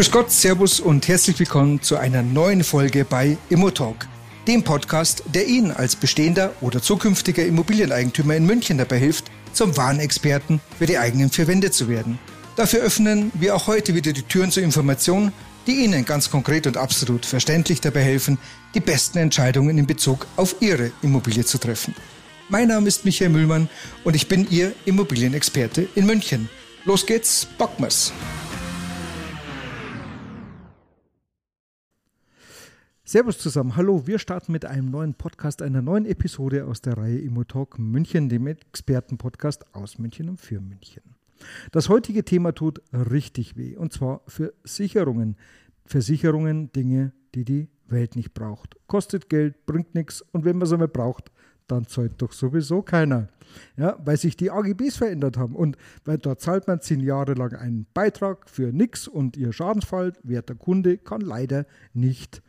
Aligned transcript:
Grüß 0.00 0.12
Gott, 0.12 0.30
Servus 0.30 0.80
und 0.80 1.08
herzlich 1.08 1.38
willkommen 1.38 1.82
zu 1.82 1.98
einer 1.98 2.22
neuen 2.22 2.64
Folge 2.64 3.04
bei 3.04 3.36
Immotalk, 3.50 4.08
dem 4.48 4.64
Podcast, 4.64 5.24
der 5.26 5.46
Ihnen 5.46 5.72
als 5.72 5.94
bestehender 5.94 6.54
oder 6.62 6.80
zukünftiger 6.80 7.44
Immobilieneigentümer 7.44 8.34
in 8.34 8.46
München 8.46 8.78
dabei 8.78 8.96
hilft, 8.96 9.26
zum 9.52 9.76
wahren 9.76 10.00
Experten 10.00 10.62
für 10.78 10.86
die 10.86 10.96
eigenen 10.96 11.28
vier 11.28 11.70
zu 11.70 11.86
werden. 11.90 12.18
Dafür 12.56 12.80
öffnen 12.80 13.30
wir 13.34 13.54
auch 13.54 13.66
heute 13.66 13.94
wieder 13.94 14.14
die 14.14 14.22
Türen 14.22 14.50
zur 14.50 14.62
Information, 14.62 15.32
die 15.66 15.84
Ihnen 15.84 16.06
ganz 16.06 16.30
konkret 16.30 16.66
und 16.66 16.78
absolut 16.78 17.26
verständlich 17.26 17.82
dabei 17.82 18.02
helfen, 18.02 18.38
die 18.74 18.80
besten 18.80 19.18
Entscheidungen 19.18 19.76
in 19.76 19.86
Bezug 19.86 20.26
auf 20.36 20.56
Ihre 20.60 20.92
Immobilie 21.02 21.44
zu 21.44 21.58
treffen. 21.58 21.94
Mein 22.48 22.68
Name 22.68 22.88
ist 22.88 23.04
Michael 23.04 23.28
Müllmann 23.28 23.68
und 24.04 24.16
ich 24.16 24.28
bin 24.28 24.48
Ihr 24.48 24.72
Immobilienexperte 24.86 25.90
in 25.94 26.06
München. 26.06 26.48
Los 26.86 27.04
geht's, 27.04 27.46
Bockmas! 27.58 28.14
Servus 33.10 33.38
zusammen, 33.38 33.74
hallo, 33.74 34.06
wir 34.06 34.20
starten 34.20 34.52
mit 34.52 34.64
einem 34.64 34.88
neuen 34.88 35.14
Podcast, 35.14 35.62
einer 35.62 35.82
neuen 35.82 36.06
Episode 36.06 36.64
aus 36.66 36.80
der 36.80 36.96
Reihe 36.96 37.18
Immotalk 37.18 37.76
München, 37.76 38.28
dem 38.28 38.46
Expertenpodcast 38.46 39.74
aus 39.74 39.98
München 39.98 40.28
und 40.28 40.40
für 40.40 40.60
München. 40.60 41.02
Das 41.72 41.88
heutige 41.88 42.24
Thema 42.24 42.52
tut 42.52 42.80
richtig 42.92 43.56
weh 43.56 43.76
und 43.76 43.92
zwar 43.92 44.20
für 44.28 44.54
Sicherungen. 44.62 45.36
Versicherungen, 45.84 46.70
Dinge, 46.70 47.12
die 47.34 47.44
die 47.44 47.68
Welt 47.88 48.14
nicht 48.14 48.32
braucht. 48.32 48.76
Kostet 48.86 49.28
Geld, 49.28 49.66
bringt 49.66 49.92
nichts 49.96 50.22
und 50.30 50.44
wenn 50.44 50.58
man 50.58 50.68
es 50.68 50.72
einmal 50.72 50.86
braucht, 50.86 51.32
dann 51.66 51.88
zahlt 51.88 52.22
doch 52.22 52.30
sowieso 52.30 52.82
keiner. 52.82 53.26
Ja, 53.76 53.98
weil 54.04 54.18
sich 54.18 54.36
die 54.36 54.52
AGBs 54.52 54.98
verändert 54.98 55.36
haben 55.36 55.56
und 55.56 55.76
weil 56.04 56.18
dort 56.18 56.40
zahlt 56.40 56.68
man 56.68 56.80
zehn 56.80 57.00
Jahre 57.00 57.34
lang 57.34 57.56
einen 57.56 57.88
Beitrag 57.92 58.48
für 58.48 58.72
nichts 58.72 59.08
und 59.08 59.36
ihr 59.36 59.52
Schadensfall, 59.52 60.12
werter 60.22 60.54
Kunde, 60.54 60.96
kann 60.96 61.22
leider 61.22 61.66
nicht 61.92 62.40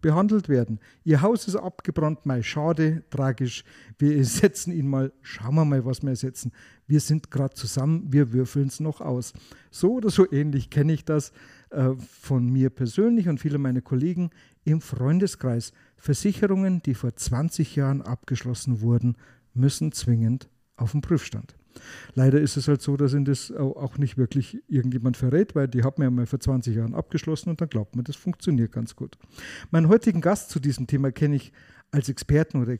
behandelt 0.00 0.48
werden. 0.48 0.80
Ihr 1.04 1.22
Haus 1.22 1.46
ist 1.48 1.56
abgebrannt, 1.56 2.26
mal 2.26 2.42
schade, 2.42 3.02
tragisch. 3.10 3.64
Wir 3.98 4.16
ersetzen 4.18 4.72
ihn 4.72 4.88
mal, 4.88 5.12
schauen 5.22 5.54
wir 5.54 5.64
mal, 5.64 5.84
was 5.84 6.02
wir 6.02 6.10
ersetzen. 6.10 6.52
Wir 6.86 7.00
sind 7.00 7.30
gerade 7.30 7.54
zusammen, 7.54 8.12
wir 8.12 8.32
würfeln 8.32 8.68
es 8.68 8.80
noch 8.80 9.00
aus. 9.00 9.32
So 9.70 9.94
oder 9.94 10.10
so 10.10 10.30
ähnlich 10.30 10.70
kenne 10.70 10.92
ich 10.92 11.04
das 11.04 11.32
äh, 11.70 11.90
von 11.98 12.48
mir 12.48 12.70
persönlich 12.70 13.28
und 13.28 13.38
viele 13.38 13.58
meiner 13.58 13.80
Kollegen 13.80 14.30
im 14.64 14.80
Freundeskreis. 14.80 15.72
Versicherungen, 15.96 16.82
die 16.82 16.94
vor 16.94 17.14
20 17.14 17.76
Jahren 17.76 18.02
abgeschlossen 18.02 18.80
wurden, 18.80 19.16
müssen 19.54 19.92
zwingend 19.92 20.48
auf 20.76 20.92
den 20.92 21.00
Prüfstand. 21.00 21.54
Leider 22.14 22.40
ist 22.40 22.56
es 22.56 22.68
halt 22.68 22.82
so, 22.82 22.96
dass 22.96 23.14
ihn 23.14 23.24
das 23.24 23.52
auch 23.52 23.98
nicht 23.98 24.16
wirklich 24.16 24.62
irgendjemand 24.68 25.16
verrät, 25.16 25.54
weil 25.54 25.68
die 25.68 25.82
haben 25.82 26.02
ja 26.02 26.10
mal 26.10 26.26
vor 26.26 26.40
20 26.40 26.76
Jahren 26.76 26.94
abgeschlossen 26.94 27.50
und 27.50 27.60
dann 27.60 27.68
glaubt 27.68 27.96
man, 27.96 28.04
das 28.04 28.16
funktioniert 28.16 28.72
ganz 28.72 28.96
gut. 28.96 29.16
Meinen 29.70 29.88
heutigen 29.88 30.20
Gast 30.20 30.50
zu 30.50 30.60
diesem 30.60 30.86
Thema 30.86 31.12
kenne 31.12 31.36
ich 31.36 31.52
als 31.92 32.08
Experten 32.08 32.60
oder 32.60 32.72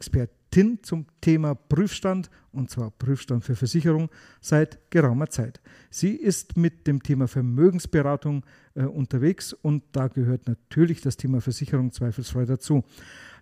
Expertin 0.50 0.82
zum 0.82 1.06
Thema 1.20 1.54
Prüfstand, 1.54 2.28
und 2.52 2.70
zwar 2.70 2.90
Prüfstand 2.90 3.44
für 3.44 3.54
Versicherung, 3.54 4.10
seit 4.40 4.90
geraumer 4.90 5.28
Zeit. 5.28 5.60
Sie 5.90 6.16
ist 6.16 6.56
mit 6.56 6.88
dem 6.88 7.02
Thema 7.02 7.28
Vermögensberatung 7.28 8.44
äh, 8.74 8.82
unterwegs 8.82 9.52
und 9.52 9.84
da 9.92 10.08
gehört 10.08 10.48
natürlich 10.48 11.02
das 11.02 11.16
Thema 11.16 11.40
Versicherung 11.40 11.92
zweifelsfrei 11.92 12.46
dazu. 12.46 12.82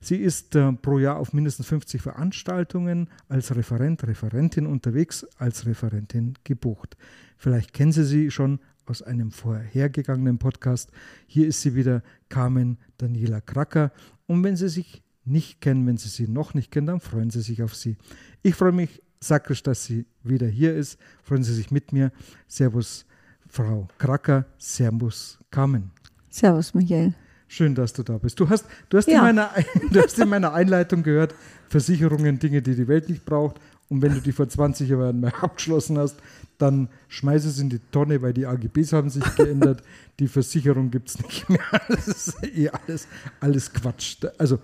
Sie 0.03 0.17
ist 0.17 0.55
äh, 0.55 0.73
pro 0.73 0.99
Jahr 0.99 1.17
auf 1.17 1.33
mindestens 1.33 1.67
50 1.69 2.03
Veranstaltungen 2.03 3.09
als 3.29 3.57
Referent, 3.57 4.07
Referentin 4.07 4.67
unterwegs, 4.67 5.25
als 5.39 5.65
Referentin 5.65 6.35
gebucht. 6.45 6.99
Vielleicht 7.39 7.73
kennen 7.73 7.93
Sie 7.93 8.05
sie 8.05 8.31
schon 8.31 8.61
aus 8.85 9.01
einem 9.03 9.31
vorhergegangenen 9.31 10.39
Podcast. 10.39 10.93
Hier 11.27 11.47
ist 11.47 11.63
sie 11.63 11.75
wieder, 11.75 12.03
Carmen 12.29 12.79
Daniela 12.99 13.41
Kracker. 13.41 13.93
Und 14.27 14.45
wenn 14.45 14.57
Sie 14.57 14.69
sich 14.69 15.03
nicht 15.31 15.61
kennen, 15.61 15.87
wenn 15.87 15.97
Sie 15.97 16.09
sie 16.09 16.29
noch 16.29 16.55
nicht 16.55 16.71
kennen, 16.71 16.87
dann 16.87 17.01
freuen 17.01 17.31
Sie 17.31 17.41
sich 17.41 17.63
auf 17.63 17.75
sie. 17.75 17.97
Ich 18.43 18.55
freue 18.55 18.73
mich 18.73 19.03
sakrisch, 19.21 19.63
dass 19.63 19.85
sie 19.85 20.07
wieder 20.23 20.47
hier 20.47 20.75
ist. 20.75 20.99
Freuen 21.23 21.43
Sie 21.43 21.55
sich 21.55 21.71
mit 21.71 21.93
mir. 21.93 22.13
Servus, 22.47 23.05
Frau 23.49 23.89
Kracker. 23.99 24.47
Servus, 24.59 25.39
Carmen. 25.51 25.91
Servus, 26.31 26.75
Michael. 26.75 27.15
Schön, 27.49 27.75
dass 27.75 27.95
du 27.95 28.03
da 28.03 28.19
bist. 28.19 28.39
Du 28.39 28.49
hast, 28.49 28.67
du 28.91 28.99
hast, 28.99 29.09
ja. 29.09 29.21
in, 29.21 29.37
meiner, 29.37 29.51
du 29.91 30.03
hast 30.03 30.19
in 30.19 30.29
meiner 30.29 30.53
Einleitung 30.53 31.03
gehört, 31.03 31.35
Versicherungen, 31.69 32.39
Dinge, 32.39 32.61
die 32.61 32.75
die 32.75 32.87
Welt 32.87 33.09
nicht 33.09 33.25
braucht. 33.25 33.59
Und 33.89 34.03
wenn 34.03 34.13
du 34.13 34.21
die 34.21 34.33
vor 34.33 34.47
20 34.47 34.91
Jahren 34.91 35.21
mal 35.21 35.33
abgeschlossen 35.41 35.97
hast, 35.97 36.17
dann 36.59 36.89
schmeiß 37.09 37.47
es 37.47 37.59
in 37.59 37.71
die 37.71 37.79
Tonne, 37.91 38.21
weil 38.21 38.35
die 38.35 38.45
AGBs 38.45 38.93
haben 38.93 39.09
sich 39.09 39.25
geändert. 39.37 39.83
die 40.19 40.29
Versicherung 40.29 40.91
gibt 40.91 41.09
es 41.09 41.23
nicht 41.23 41.49
mehr. 41.49 41.61
Das 41.89 42.07
ist 42.07 42.45
eh 42.45 42.69
alles, 42.69 43.09
alles 43.41 43.73
Quatsch. 43.73 44.19
Also 44.37 44.59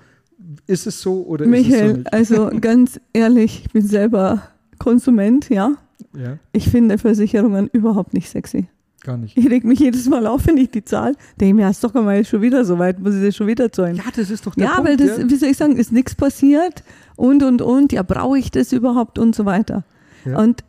ist 0.66 0.86
es 0.86 1.00
so 1.00 1.24
oder 1.24 1.46
Michael, 1.46 2.04
ist 2.12 2.12
es 2.12 2.28
so 2.28 2.44
also 2.44 2.50
ganz 2.60 3.00
ehrlich, 3.12 3.62
ich 3.66 3.72
bin 3.72 3.86
selber 3.86 4.42
Konsument, 4.78 5.48
ja. 5.48 5.74
ja. 6.16 6.38
Ich 6.52 6.68
finde 6.68 6.98
Versicherungen 6.98 7.68
überhaupt 7.72 8.14
nicht 8.14 8.28
sexy. 8.28 8.68
Gar 9.02 9.18
nicht. 9.18 9.36
Ich 9.36 9.48
reg 9.50 9.64
mich 9.64 9.80
jedes 9.80 10.08
Mal 10.08 10.26
auf, 10.26 10.46
wenn 10.46 10.56
ich 10.56 10.70
die 10.70 10.84
Zahl 10.84 11.14
denke 11.38 11.54
mir, 11.54 11.68
ist 11.68 11.84
doch 11.84 11.92
mal 11.92 12.24
schon 12.24 12.40
wieder 12.40 12.64
so 12.64 12.78
weit, 12.78 12.98
muss 12.98 13.14
ich 13.14 13.22
das 13.22 13.36
schon 13.36 13.46
wieder 13.46 13.70
zahlen. 13.70 13.96
Ja, 13.96 14.04
das 14.14 14.30
ist 14.30 14.46
doch 14.46 14.54
der 14.54 14.64
Ja, 14.64 14.74
Punkt, 14.76 14.88
weil 14.88 14.96
das, 14.96 15.18
ja. 15.18 15.28
wie 15.28 15.36
soll 15.36 15.50
ich 15.50 15.58
sagen, 15.58 15.76
ist 15.76 15.92
nichts 15.92 16.14
passiert 16.14 16.82
und, 17.16 17.42
und, 17.42 17.60
und, 17.60 17.92
ja, 17.92 18.02
brauche 18.02 18.38
ich 18.38 18.50
das 18.50 18.72
überhaupt 18.72 19.18
und 19.18 19.34
so 19.34 19.44
weiter. 19.44 19.84
Ja. 20.24 20.38
Und 20.38 20.64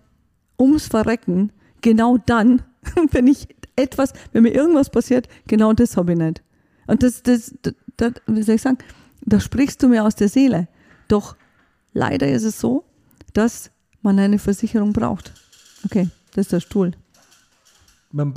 ums 0.59 0.87
Verrecken, 0.87 1.51
genau 1.81 2.17
dann, 2.25 2.61
wenn 3.11 3.27
ich 3.27 3.47
etwas, 3.77 4.13
wenn 4.33 4.43
mir 4.43 4.53
irgendwas 4.53 4.89
passiert, 4.89 5.29
genau 5.47 5.71
das 5.71 5.95
habe 5.95 6.13
ich 6.13 6.17
nicht. 6.19 6.43
Und 6.87 7.03
das, 7.03 7.23
das, 7.23 7.55
das, 7.61 7.73
das, 7.97 8.13
wie 8.27 8.43
soll 8.43 8.55
ich 8.55 8.61
sagen, 8.61 8.77
da 9.25 9.39
sprichst 9.39 9.81
du 9.83 9.87
mir 9.87 10.03
aus 10.03 10.15
der 10.15 10.29
Seele. 10.29 10.67
Doch 11.07 11.35
leider 11.93 12.29
ist 12.29 12.43
es 12.43 12.59
so, 12.59 12.83
dass 13.33 13.71
man 14.01 14.19
eine 14.19 14.39
Versicherung 14.39 14.93
braucht. 14.93 15.33
Okay, 15.83 16.09
das 16.33 16.45
ist 16.45 16.53
der 16.53 16.59
Stuhl 16.59 16.93
man, 18.15 18.33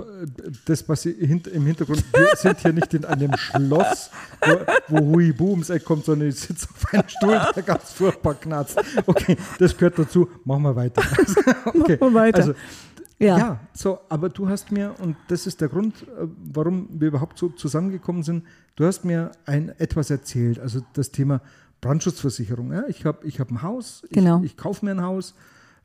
das, 0.65 0.87
was 0.89 1.03
Sie 1.03 1.11
im 1.11 1.67
Hintergrund, 1.67 2.05
wir 2.13 2.37
sind 2.37 2.59
hier 2.59 2.73
nicht 2.73 2.93
in 2.95 3.05
einem 3.05 3.37
Schloss, 3.37 4.11
wo, 4.45 4.57
wo 4.89 5.17
Huibu 5.17 5.51
ums 5.51 5.71
Eck 5.71 5.85
kommt, 5.85 6.05
sondern 6.05 6.29
ich 6.29 6.41
sitze 6.41 6.67
auf 6.69 6.93
einem 6.93 7.09
Stuhl, 7.09 7.41
der 7.55 7.63
ganz 7.63 7.93
furchtbar 7.93 8.35
knarzt. 8.35 8.77
Okay, 9.07 9.37
das 9.59 9.77
gehört 9.77 9.99
dazu. 9.99 10.29
Machen 10.45 10.63
wir 10.65 10.75
weiter. 10.75 11.03
Okay, 11.67 11.97
Machen 12.01 12.13
wir 12.13 12.21
weiter. 12.21 12.39
Also, 12.39 12.55
ja. 13.19 13.39
ja, 13.39 13.61
so, 13.73 13.99
aber 14.09 14.29
du 14.29 14.49
hast 14.49 14.71
mir, 14.71 14.95
und 15.01 15.17
das 15.29 15.47
ist 15.47 15.61
der 15.61 15.69
Grund, 15.69 16.03
äh, 16.03 16.27
warum 16.53 16.89
wir 16.91 17.09
überhaupt 17.09 17.39
so 17.39 17.49
zusammengekommen 17.49 18.23
sind, 18.23 18.45
du 18.77 18.85
hast 18.85 19.05
mir 19.05 19.33
ein, 19.45 19.71
etwas 19.79 20.11
erzählt, 20.11 20.59
also 20.59 20.81
das 20.93 21.11
Thema 21.11 21.41
Brandschutzversicherung. 21.81 22.73
Ja? 22.73 22.85
Ich 22.89 23.05
habe 23.05 23.27
ich 23.27 23.41
hab 23.41 23.51
ein 23.51 23.63
Haus, 23.63 24.03
genau. 24.11 24.39
ich, 24.39 24.53
ich 24.53 24.57
kaufe 24.57 24.85
mir 24.85 24.93
ein 24.93 25.03
Haus, 25.03 25.35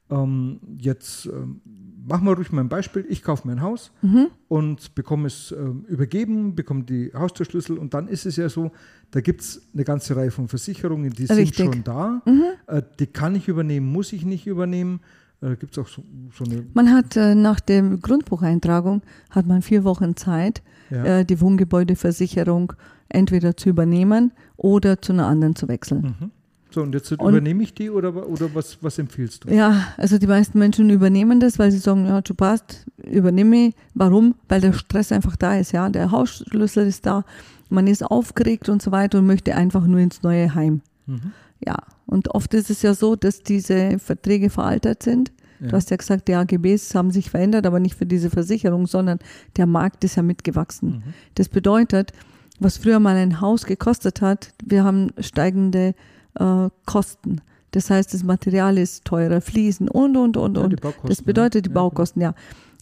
ähm, 0.09 0.59
jetzt 0.77 1.25
ähm, 1.25 1.61
machen 2.05 2.25
wir 2.25 2.33
ruhig 2.33 2.51
mal 2.51 2.61
ein 2.61 2.69
Beispiel. 2.69 3.05
Ich 3.09 3.23
kaufe 3.23 3.47
mir 3.47 3.53
ein 3.53 3.61
Haus 3.61 3.91
mhm. 4.01 4.27
und 4.47 4.95
bekomme 4.95 5.27
es 5.27 5.51
äh, 5.51 5.55
übergeben, 5.87 6.55
bekomme 6.55 6.83
die 6.83 7.11
Haustürschlüssel 7.13 7.77
und 7.77 7.93
dann 7.93 8.07
ist 8.07 8.25
es 8.25 8.35
ja 8.35 8.49
so, 8.49 8.71
da 9.11 9.21
gibt 9.21 9.41
es 9.41 9.67
eine 9.73 9.83
ganze 9.83 10.15
Reihe 10.15 10.31
von 10.31 10.47
Versicherungen, 10.47 11.11
die 11.11 11.25
Richtig. 11.25 11.55
sind 11.55 11.73
schon 11.73 11.83
da. 11.83 12.21
Mhm. 12.25 12.43
Äh, 12.67 12.81
die 12.99 13.07
kann 13.07 13.35
ich 13.35 13.47
übernehmen, 13.47 13.91
muss 13.91 14.13
ich 14.13 14.25
nicht 14.25 14.45
übernehmen. 14.45 14.99
Äh, 15.43 15.55
gibt 15.57 15.77
es 15.77 15.83
auch 15.83 15.87
so, 15.87 16.03
so, 16.33 16.45
eine. 16.45 16.65
Man 16.73 16.91
hat 16.91 17.17
äh, 17.17 17.35
nach 17.35 17.59
der 17.59 17.81
Grundbucheintragung 17.81 19.01
hat 19.29 19.45
man 19.45 19.61
vier 19.61 19.83
Wochen 19.83 20.15
Zeit, 20.15 20.61
ja. 20.89 21.03
Äh, 21.03 21.25
die 21.25 21.41
Wohngebäudeversicherung 21.41 22.73
entweder 23.09 23.57
zu 23.57 23.69
übernehmen 23.69 24.31
oder 24.57 25.01
zu 25.01 25.13
einer 25.13 25.27
anderen 25.27 25.55
zu 25.55 25.67
wechseln. 25.67 26.15
Mhm. 26.19 26.31
So, 26.69 26.81
und 26.81 26.95
jetzt 26.95 27.11
und, 27.11 27.19
übernehme 27.19 27.61
ich 27.61 27.73
die 27.73 27.89
oder, 27.89 28.27
oder 28.27 28.55
was, 28.55 28.79
was 28.81 28.97
empfiehlst 28.97 29.43
du? 29.43 29.53
Ja, 29.53 29.93
also 29.97 30.17
die 30.17 30.25
meisten 30.25 30.57
Menschen 30.57 30.89
übernehmen 30.89 31.39
das, 31.39 31.59
weil 31.59 31.71
sie 31.71 31.77
sagen, 31.77 32.07
ja, 32.07 32.21
du 32.21 32.33
passt, 32.33 32.87
übernehme 32.97 33.67
ich. 33.67 33.75
Warum? 33.93 34.35
Weil 34.49 34.61
der 34.61 34.73
Stress 34.73 35.11
einfach 35.11 35.35
da 35.35 35.55
ist, 35.55 35.71
ja. 35.71 35.87
Der 35.89 36.09
Hausschlüssel 36.09 36.87
ist 36.87 37.05
da, 37.05 37.25
man 37.69 37.85
ist 37.87 38.03
aufgeregt 38.03 38.69
und 38.69 38.81
so 38.81 38.91
weiter 38.91 39.19
und 39.19 39.27
möchte 39.27 39.55
einfach 39.55 39.85
nur 39.85 39.99
ins 39.99 40.23
neue 40.23 40.55
Heim. 40.55 40.81
Mhm. 41.05 41.31
Ja, 41.65 41.77
und 42.07 42.29
oft 42.29 42.53
ist 42.53 42.69
es 42.69 42.81
ja 42.81 42.93
so, 42.93 43.15
dass 43.15 43.43
diese 43.43 43.99
Verträge 43.99 44.49
veraltet 44.49 45.03
sind. 45.03 45.31
Ja. 45.63 45.69
Du 45.69 45.75
hast 45.75 45.89
ja 45.89 45.97
gesagt, 45.97 46.27
die 46.27 46.35
AGBs 46.35 46.93
haben 46.93 47.11
sich 47.11 47.29
verändert, 47.29 47.65
aber 47.65 47.79
nicht 47.79 47.95
für 47.95 48.05
diese 48.05 48.29
Versicherung, 48.29 48.85
sondern 48.87 49.19
der 49.57 49.65
Markt 49.65 50.03
ist 50.03 50.15
ja 50.15 50.23
mitgewachsen. 50.23 50.89
Mhm. 50.89 51.13
Das 51.35 51.49
bedeutet, 51.49 52.11
was 52.59 52.77
früher 52.77 52.99
mal 52.99 53.15
ein 53.15 53.41
Haus 53.41 53.65
gekostet 53.65 54.21
hat, 54.21 54.53
wir 54.63 54.83
haben 54.83 55.11
steigende 55.19 55.95
äh, 56.35 56.69
Kosten. 56.85 57.41
Das 57.71 57.89
heißt, 57.89 58.13
das 58.13 58.23
Material 58.23 58.77
ist 58.77 59.03
teurer, 59.05 59.41
Fliesen 59.41 59.89
und, 59.89 60.15
und, 60.15 60.37
und, 60.37 60.57
und. 60.57 60.83
Ja, 60.83 60.93
das 61.07 61.23
bedeutet 61.23 61.65
die 61.65 61.69
ja. 61.69 61.73
Baukosten, 61.73 62.21
ja. 62.21 62.35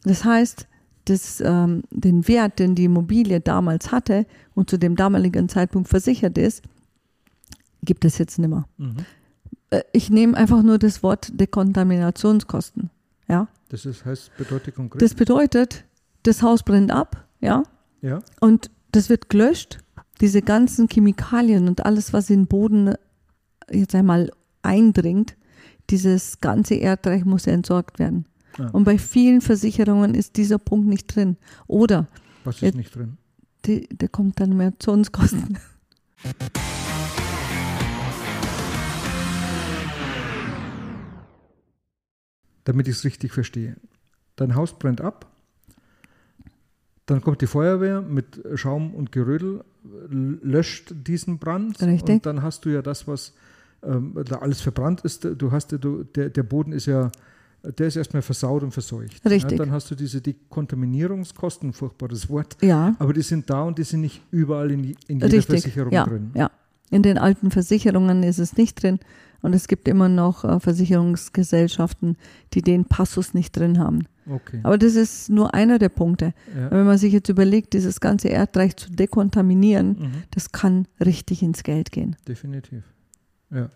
Das 0.04 0.26
heißt, 0.26 0.68
das, 1.06 1.42
ähm, 1.42 1.84
den 1.90 2.28
Wert, 2.28 2.60
den 2.60 2.76
die 2.76 2.86
Immobilie 2.86 3.40
damals 3.40 3.92
hatte 3.92 4.26
und 4.54 4.70
zu 4.70 4.78
dem 4.78 4.96
damaligen 4.96 5.50
Zeitpunkt 5.50 5.88
versichert 5.88 6.38
ist, 6.38 6.64
gibt 7.84 8.06
es 8.06 8.18
jetzt 8.18 8.38
nicht 8.38 8.50
mehr. 8.50 8.66
Mhm. 8.78 8.98
Äh, 9.72 9.82
ich 9.92 10.12
nehme 10.12 10.38
einfach 10.38 10.62
nur 10.62 10.78
das 10.78 11.02
Wort 11.02 11.32
Dekontaminationskosten. 11.40 12.92
Ja? 13.28 13.48
Das 13.70 13.86
ist, 13.86 14.06
heißt, 14.06 14.32
bedeutet 14.38 14.76
konkret? 14.76 15.02
Das 15.02 15.16
bedeutet, 15.16 15.86
das 16.24 16.44
Haus 16.44 16.64
brennt 16.64 16.92
ab, 16.92 17.26
ja. 17.40 17.64
Ja. 18.02 18.22
Und 18.40 18.70
das 18.92 19.10
wird 19.10 19.30
gelöscht. 19.30 19.80
Diese 20.20 20.42
ganzen 20.42 20.88
Chemikalien 20.88 21.68
und 21.68 21.86
alles, 21.86 22.14
was 22.14 22.30
in 22.30 22.42
den 22.42 22.48
Boden 22.48 22.94
jetzt 23.72 23.96
einmal 23.96 24.32
eindringt, 24.62 25.36
dieses 25.90 26.42
ganze 26.42 26.76
Erdreich 26.76 27.26
muss 27.26 27.46
ja 27.46 27.54
entsorgt 27.54 28.00
werden. 28.00 28.26
Ah. 28.58 28.70
Und 28.72 28.84
bei 28.84 28.98
vielen 28.98 29.42
Versicherungen 29.42 30.14
ist 30.14 30.38
dieser 30.38 30.60
Punkt 30.60 30.88
nicht 30.88 31.16
drin. 31.16 31.38
Oder 31.68 32.08
Was 32.44 32.56
ist 32.56 32.62
Jetzt- 32.62 32.76
nicht 32.76 32.96
drin? 32.96 33.18
der 33.66 34.10
kommt 34.10 34.40
Damit 42.64 42.88
ich 42.88 42.96
es 42.96 43.04
richtig 43.04 43.34
verstehe. 43.34 43.76
Dein 44.36 44.56
Haus 44.56 44.78
brennt 44.78 45.02
ab, 45.02 45.32
dann 47.06 47.22
kommt 47.22 47.42
die 47.42 47.48
Feuerwehr 47.48 48.02
mit 48.02 48.42
Schaum 48.56 48.94
und 48.94 49.12
Gerödel, 49.12 49.64
löscht 50.10 50.94
diesen 50.96 51.40
Brand 51.40 51.82
Richtig. 51.82 52.16
und 52.16 52.26
dann 52.26 52.42
hast 52.42 52.64
du 52.66 52.70
ja 52.70 52.82
das, 52.82 53.08
was 53.08 53.34
ähm, 53.84 54.16
da 54.26 54.38
alles 54.38 54.62
verbrannt 54.62 55.02
ist. 55.02 55.28
Du 55.38 55.52
hast 55.52 55.72
ja, 55.72 55.78
du, 55.78 56.04
der, 56.04 56.30
der 56.30 56.44
Boden 56.44 56.72
ist 56.72 56.86
ja, 56.86 57.12
der 57.64 57.88
ist 57.88 57.96
erstmal 57.96 58.22
versaut 58.22 58.64
und 58.64 58.72
verseucht. 58.72 59.26
Richtig. 59.26 59.52
Ja, 59.52 59.58
dann 59.58 59.72
hast 59.72 59.90
du 59.92 59.96
diese 59.96 60.22
Dekontaminierungskosten, 60.22 61.74
furchtbares 61.74 62.30
Wort, 62.30 62.58
Ja, 62.62 62.96
aber 63.00 63.14
die 63.14 63.24
sind 63.24 63.50
da 63.50 63.64
und 63.64 63.78
die 63.78 63.84
sind 63.84 64.02
nicht 64.02 64.22
überall 64.32 64.72
in, 64.72 64.96
in 65.08 65.20
jeder 65.20 65.26
richtig. 65.26 65.46
Versicherung 65.46 65.92
ja, 65.92 66.06
drin. 66.06 66.32
ja. 66.34 66.52
In 66.92 67.04
den 67.04 67.18
alten 67.18 67.52
Versicherungen 67.52 68.22
ist 68.24 68.38
es 68.38 68.58
nicht 68.58 68.84
drin. 68.84 69.00
Und 69.42 69.54
es 69.54 69.68
gibt 69.68 69.88
immer 69.88 70.08
noch 70.10 70.44
äh, 70.44 70.60
Versicherungsgesellschaften, 70.60 72.16
die 72.54 72.62
den 72.62 72.86
Passus 72.86 73.34
nicht 73.34 73.56
drin 73.58 73.80
haben. 73.80 74.08
Okay. 74.30 74.60
Aber 74.64 74.78
das 74.78 74.96
ist 74.96 75.30
nur 75.30 75.54
einer 75.54 75.80
der 75.80 75.90
Punkte. 75.90 76.34
Ja. 76.56 76.70
Wenn 76.72 76.86
man 76.86 76.98
sich 76.98 77.12
jetzt 77.12 77.28
überlegt, 77.30 77.74
dieses 77.74 78.00
ganze 78.00 78.30
Erdreich 78.30 78.76
zu 78.76 78.92
dekontaminieren, 78.92 79.88
Mhm. 80.00 80.12
das 80.32 80.52
kann 80.52 80.88
richtig 81.04 81.42
ins 81.42 81.64
Geld 81.64 81.92
gehen. 81.92 82.16
Definitiv. 82.28 82.84
Ja. 83.50 83.70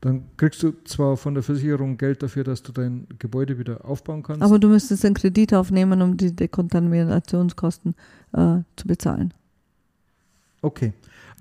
Dann 0.00 0.24
kriegst 0.36 0.60
du 0.64 0.72
zwar 0.84 1.16
von 1.16 1.34
der 1.34 1.44
Versicherung 1.44 1.96
Geld 1.96 2.24
dafür, 2.24 2.42
dass 2.42 2.60
du 2.64 2.72
dein 2.72 3.06
Gebäude 3.20 3.56
wieder 3.60 3.84
aufbauen 3.84 4.24
kannst. 4.24 4.42
Aber 4.42 4.58
du 4.58 4.68
müsstest 4.68 5.04
einen 5.04 5.14
Kredit 5.14 5.54
aufnehmen, 5.54 6.02
um 6.02 6.16
die 6.16 6.34
Dekontaminationskosten 6.34 7.94
äh, 8.32 8.58
zu 8.76 8.86
bezahlen. 8.88 9.32
okay. 10.62 10.92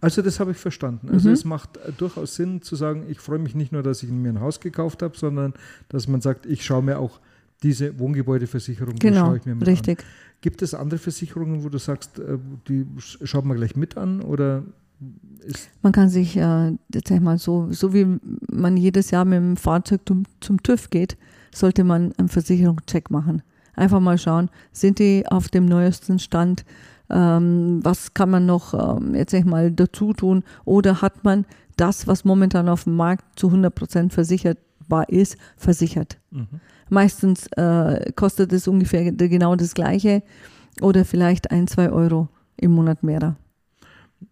Also 0.01 0.21
das 0.21 0.39
habe 0.39 0.51
ich 0.51 0.57
verstanden. 0.57 1.09
Also 1.11 1.29
Mhm. 1.29 1.33
es 1.35 1.45
macht 1.45 1.77
äh, 1.77 1.91
durchaus 1.95 2.35
Sinn 2.35 2.61
zu 2.61 2.75
sagen, 2.75 3.05
ich 3.07 3.19
freue 3.19 3.39
mich 3.39 3.53
nicht 3.55 3.71
nur, 3.71 3.83
dass 3.83 4.01
ich 4.03 4.09
mir 4.09 4.29
ein 4.29 4.39
Haus 4.41 4.59
gekauft 4.59 5.01
habe, 5.03 5.15
sondern 5.17 5.53
dass 5.89 6.07
man 6.07 6.21
sagt, 6.21 6.45
ich 6.45 6.65
schaue 6.65 6.81
mir 6.83 6.97
auch 6.99 7.19
diese 7.63 7.97
Wohngebäudeversicherung, 7.99 8.95
die 8.95 8.99
Genau, 9.07 9.27
schaue 9.27 9.37
ich 9.37 9.45
mir 9.45 9.53
mit 9.55 9.67
richtig. 9.67 9.99
an. 9.99 10.05
Gibt 10.41 10.63
es 10.63 10.73
andere 10.73 10.97
Versicherungen, 10.99 11.63
wo 11.63 11.69
du 11.69 11.77
sagst, 11.77 12.17
äh, 12.17 12.37
die 12.67 12.85
sch- 12.97 13.25
schaut 13.27 13.45
man 13.45 13.57
gleich 13.57 13.75
mit 13.75 13.95
an 13.95 14.21
oder 14.21 14.63
ist 15.45 15.69
Man 15.83 15.91
kann 15.93 16.09
sich, 16.09 16.35
äh, 16.37 16.71
jetzt 16.93 17.07
sag 17.09 17.15
ich 17.17 17.21
mal, 17.21 17.37
so, 17.37 17.67
so 17.71 17.93
wie 17.93 18.19
man 18.51 18.77
jedes 18.77 19.11
Jahr 19.11 19.25
mit 19.25 19.37
dem 19.37 19.57
Fahrzeug 19.57 20.01
zum, 20.07 20.23
zum 20.39 20.61
TÜV 20.63 20.89
geht, 20.89 21.17
sollte 21.53 21.83
man 21.83 22.11
einen 22.17 22.27
Versicherungscheck 22.29 23.11
machen. 23.11 23.43
Einfach 23.75 23.99
mal 23.99 24.17
schauen, 24.17 24.49
sind 24.71 24.99
die 24.99 25.25
auf 25.27 25.47
dem 25.49 25.65
neuesten 25.65 26.17
Stand? 26.19 26.65
Ähm, 27.11 27.79
was 27.83 28.13
kann 28.13 28.29
man 28.29 28.45
noch, 28.45 28.73
ähm, 28.73 29.15
jetzt 29.15 29.31
sag 29.31 29.39
ich 29.39 29.45
mal, 29.45 29.71
dazu 29.71 30.13
tun? 30.13 30.43
Oder 30.65 31.01
hat 31.01 31.23
man 31.23 31.45
das, 31.77 32.07
was 32.07 32.25
momentan 32.25 32.69
auf 32.69 32.85
dem 32.85 32.95
Markt 32.95 33.39
zu 33.39 33.47
100 33.47 33.73
Prozent 33.73 34.13
versicherbar 34.13 35.09
ist, 35.09 35.37
versichert? 35.57 36.19
mhm. 36.31 36.47
Meistens 36.89 37.47
äh, 37.55 38.11
kostet 38.17 38.51
es 38.51 38.67
ungefähr 38.67 39.13
genau 39.13 39.55
das 39.55 39.73
Gleiche 39.73 40.23
oder 40.81 41.05
vielleicht 41.05 41.49
ein, 41.49 41.67
zwei 41.67 41.89
Euro 41.89 42.27
im 42.57 42.71
Monat 42.71 43.01
mehr. 43.01 43.37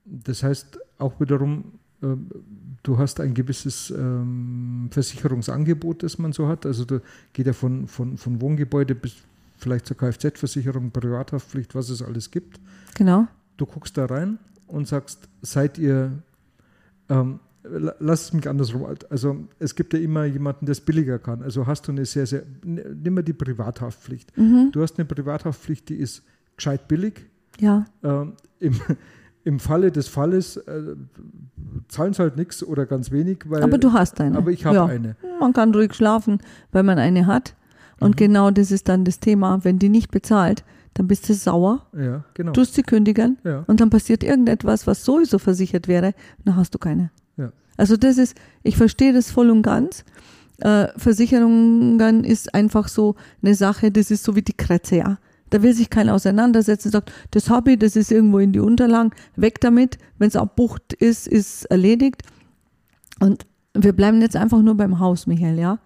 Das 0.04 0.44
heißt 0.44 0.78
auch 0.98 1.20
wiederum, 1.22 1.80
ähm, 2.04 2.30
du 2.84 2.98
hast 2.98 3.20
ein 3.20 3.34
gewisses 3.34 3.92
ähm, 3.92 4.90
Versicherungsangebot, 4.92 6.04
das 6.04 6.18
man 6.18 6.34
so 6.34 6.48
hat. 6.48 6.66
Also 6.66 6.86
da 6.86 7.00
geht 7.34 7.48
ja 7.48 7.54
von, 7.54 7.88
von, 7.88 8.18
von 8.18 8.42
Wohngebäude 8.42 8.96
bis 8.96 9.18
vielleicht 9.60 9.86
zur 9.86 9.98
Kfz-Versicherung, 9.98 10.92
Privathaftpflicht, 10.92 11.76
was 11.76 11.90
es 11.90 12.02
alles 12.02 12.32
gibt. 12.32 12.60
Genau. 12.96 13.28
Du 13.58 13.66
guckst 13.66 13.98
da 13.98 14.06
rein 14.06 14.38
und 14.68 14.88
sagst, 14.88 15.28
seid 15.42 15.78
ihr, 15.78 16.12
ähm, 17.10 17.40
la- 17.64 17.96
lass 18.00 18.24
es 18.24 18.34
mich 18.34 18.48
andersrum, 18.48 18.86
also 19.10 19.48
es 19.60 19.76
gibt 19.76 19.94
ja 19.94 20.00
immer 20.00 20.26
jemanden, 20.26 20.66
der 20.66 20.72
es 20.74 20.82
billiger 20.82 21.20
kann. 21.20 21.44
Also 21.44 21.68
hast 21.68 21.88
du 21.88 21.92
eine 21.92 22.06
sehr, 22.06 22.26
sehr, 22.26 22.44
nimm 22.64 23.14
mal 23.14 23.24
die 23.24 23.34
Privathaftpflicht. 23.34 24.36
Mhm. 24.38 24.70
Du 24.72 24.82
hast 24.82 24.98
eine 24.98 25.06
Privathaftpflicht, 25.06 25.90
die 25.90 25.96
ist 25.96 26.24
gescheit 26.56 26.88
billig, 26.88 27.26
Ja. 27.60 27.86
ähm, 28.04 28.34
im, 28.60 28.80
Im 29.46 29.58
Falle 29.60 29.90
des 29.90 30.10
Falles 30.10 30.58
äh, 30.58 30.96
zahlen 31.88 32.14
sie 32.14 32.22
halt 32.22 32.36
nichts 32.36 32.62
oder 32.62 32.86
ganz 32.86 33.10
wenig, 33.10 33.40
weil. 33.48 33.64
Aber 33.64 33.78
du 33.78 33.94
hast 33.94 34.20
eine. 34.20 34.38
aber 34.38 34.52
ich 34.52 34.66
habe 34.66 34.76
ja. 34.76 34.86
eine. 34.86 35.16
Man 35.40 35.54
kann 35.54 35.74
ruhig 35.74 35.94
schlafen, 35.94 36.40
weil 36.74 36.84
man 36.84 37.00
eine 37.00 37.26
hat. 37.26 37.56
Und 38.00 38.12
Mhm. 38.12 38.16
genau 38.16 38.52
das 38.52 38.72
ist 38.72 38.88
dann 38.90 39.04
das 39.06 39.20
Thema. 39.20 39.64
Wenn 39.64 39.80
die 39.80 39.90
nicht 39.90 40.12
bezahlt, 40.12 40.64
dann 40.94 41.08
bist 41.08 41.30
du 41.30 41.34
sauer, 41.34 41.86
Ja, 41.98 42.24
genau. 42.34 42.52
tust 42.52 42.74
sie 42.76 42.84
kündigen 42.84 43.38
ja. 43.44 43.64
und 43.68 43.80
dann 43.80 43.90
passiert 43.90 44.24
irgendetwas, 44.24 44.88
was 44.88 45.06
sowieso 45.06 45.38
versichert 45.40 45.88
wäre, 45.88 46.14
dann 46.46 46.56
hast 46.56 46.74
du 46.74 46.78
keine. 46.80 47.12
Ja. 47.38 47.52
Also 47.78 47.96
das 47.98 48.18
ist, 48.18 48.36
ich 48.64 48.76
verstehe 48.76 49.14
das 49.14 49.32
voll 49.32 49.50
und 49.50 49.62
ganz. 49.62 50.04
Äh, 50.60 50.88
Versicherungen 50.98 52.24
ist 52.26 52.54
einfach 52.54 52.88
so 52.90 53.16
eine 53.42 53.56
Sache, 53.56 53.92
das 53.92 54.12
ist 54.12 54.24
so 54.24 54.36
wie 54.36 54.42
die 54.42 54.54
Kretze, 54.54 54.98
ja. 54.98 55.18
Da 55.52 55.64
will 55.64 55.74
sich 55.74 55.90
keiner 55.90 56.14
auseinandersetzen, 56.14 56.92
sagt, 56.92 57.12
das 57.32 57.50
habe 57.50 57.72
ich, 57.72 57.80
das 57.80 57.96
ist 57.96 58.12
irgendwo 58.12 58.40
in 58.40 58.52
die 58.52 58.60
Unterlagen, 58.60 59.12
weg 59.36 59.62
damit. 59.62 59.98
Wenn 60.18 60.28
es 60.28 60.36
abbucht 60.36 60.94
ist, 60.94 61.28
ist 61.28 61.66
erledigt. 61.66 62.22
Und 63.20 63.46
wir 63.74 63.94
bleiben 63.94 64.22
jetzt 64.22 64.36
einfach 64.36 64.62
nur 64.62 64.76
beim 64.76 65.00
Haus, 65.00 65.28
Michael, 65.28 65.58
ja. 65.60 65.80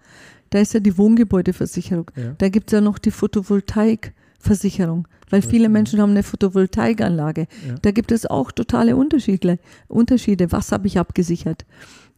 Da 0.54 0.60
ist 0.60 0.72
ja 0.72 0.78
die 0.78 0.96
Wohngebäudeversicherung. 0.96 2.12
Ja. 2.14 2.36
Da 2.38 2.48
gibt 2.48 2.68
es 2.68 2.72
ja 2.74 2.80
noch 2.80 3.00
die 3.00 3.10
Photovoltaikversicherung, 3.10 5.08
weil 5.28 5.42
viele. 5.42 5.68
Menschen 5.68 6.00
haben 6.00 6.10
eine 6.10 6.22
Photovoltaikanlage. 6.22 7.48
Ja. 7.66 7.74
Da 7.82 7.90
gibt 7.90 8.12
es 8.12 8.24
auch 8.24 8.52
totale 8.52 8.94
Unterschiede. 8.94 9.58
Unterschiede. 9.88 10.52
Was 10.52 10.70
habe 10.70 10.86
ich 10.86 10.96
abgesichert? 10.96 11.66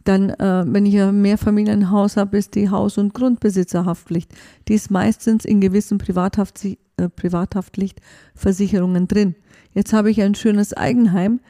Dann, 0.05 0.29
äh, 0.29 0.65
wenn 0.67 0.85
ich 0.85 1.01
ein 1.01 1.23
Mehrfamilienhaus 1.23 2.19
habe, 2.19 2.37
ist 2.37 2.57
die 2.57 2.69
Haus- 2.69 2.99
und 2.99 3.15
Grundbesitzerhaftpflicht. 3.15 4.31
Die 4.69 4.75
ist 4.75 4.91
meistens 4.91 5.47
in 5.47 5.63
gewissen 5.63 5.97
Privathaft 5.97 6.63
äh, 6.63 6.77
Privathaftpflichtversicherungen 7.09 9.09
drin. 9.09 9.35
Jetzt 9.73 9.95
habe 9.95 10.11
ich 10.11 10.21
ein 10.21 10.35
schönes 10.35 10.75
Eigenheim. 10.75 11.41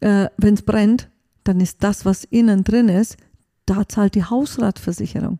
Äh, 0.00 0.26
wenn 0.36 0.52
es 0.52 0.60
brennt, 0.60 1.08
dann 1.44 1.58
ist 1.60 1.82
das, 1.82 2.04
was 2.04 2.24
innen 2.24 2.64
drin 2.64 2.90
ist, 2.90 3.16
da 3.64 3.88
zahlt 3.88 4.14
die 4.14 4.24
Hausratversicherung. 4.24 5.38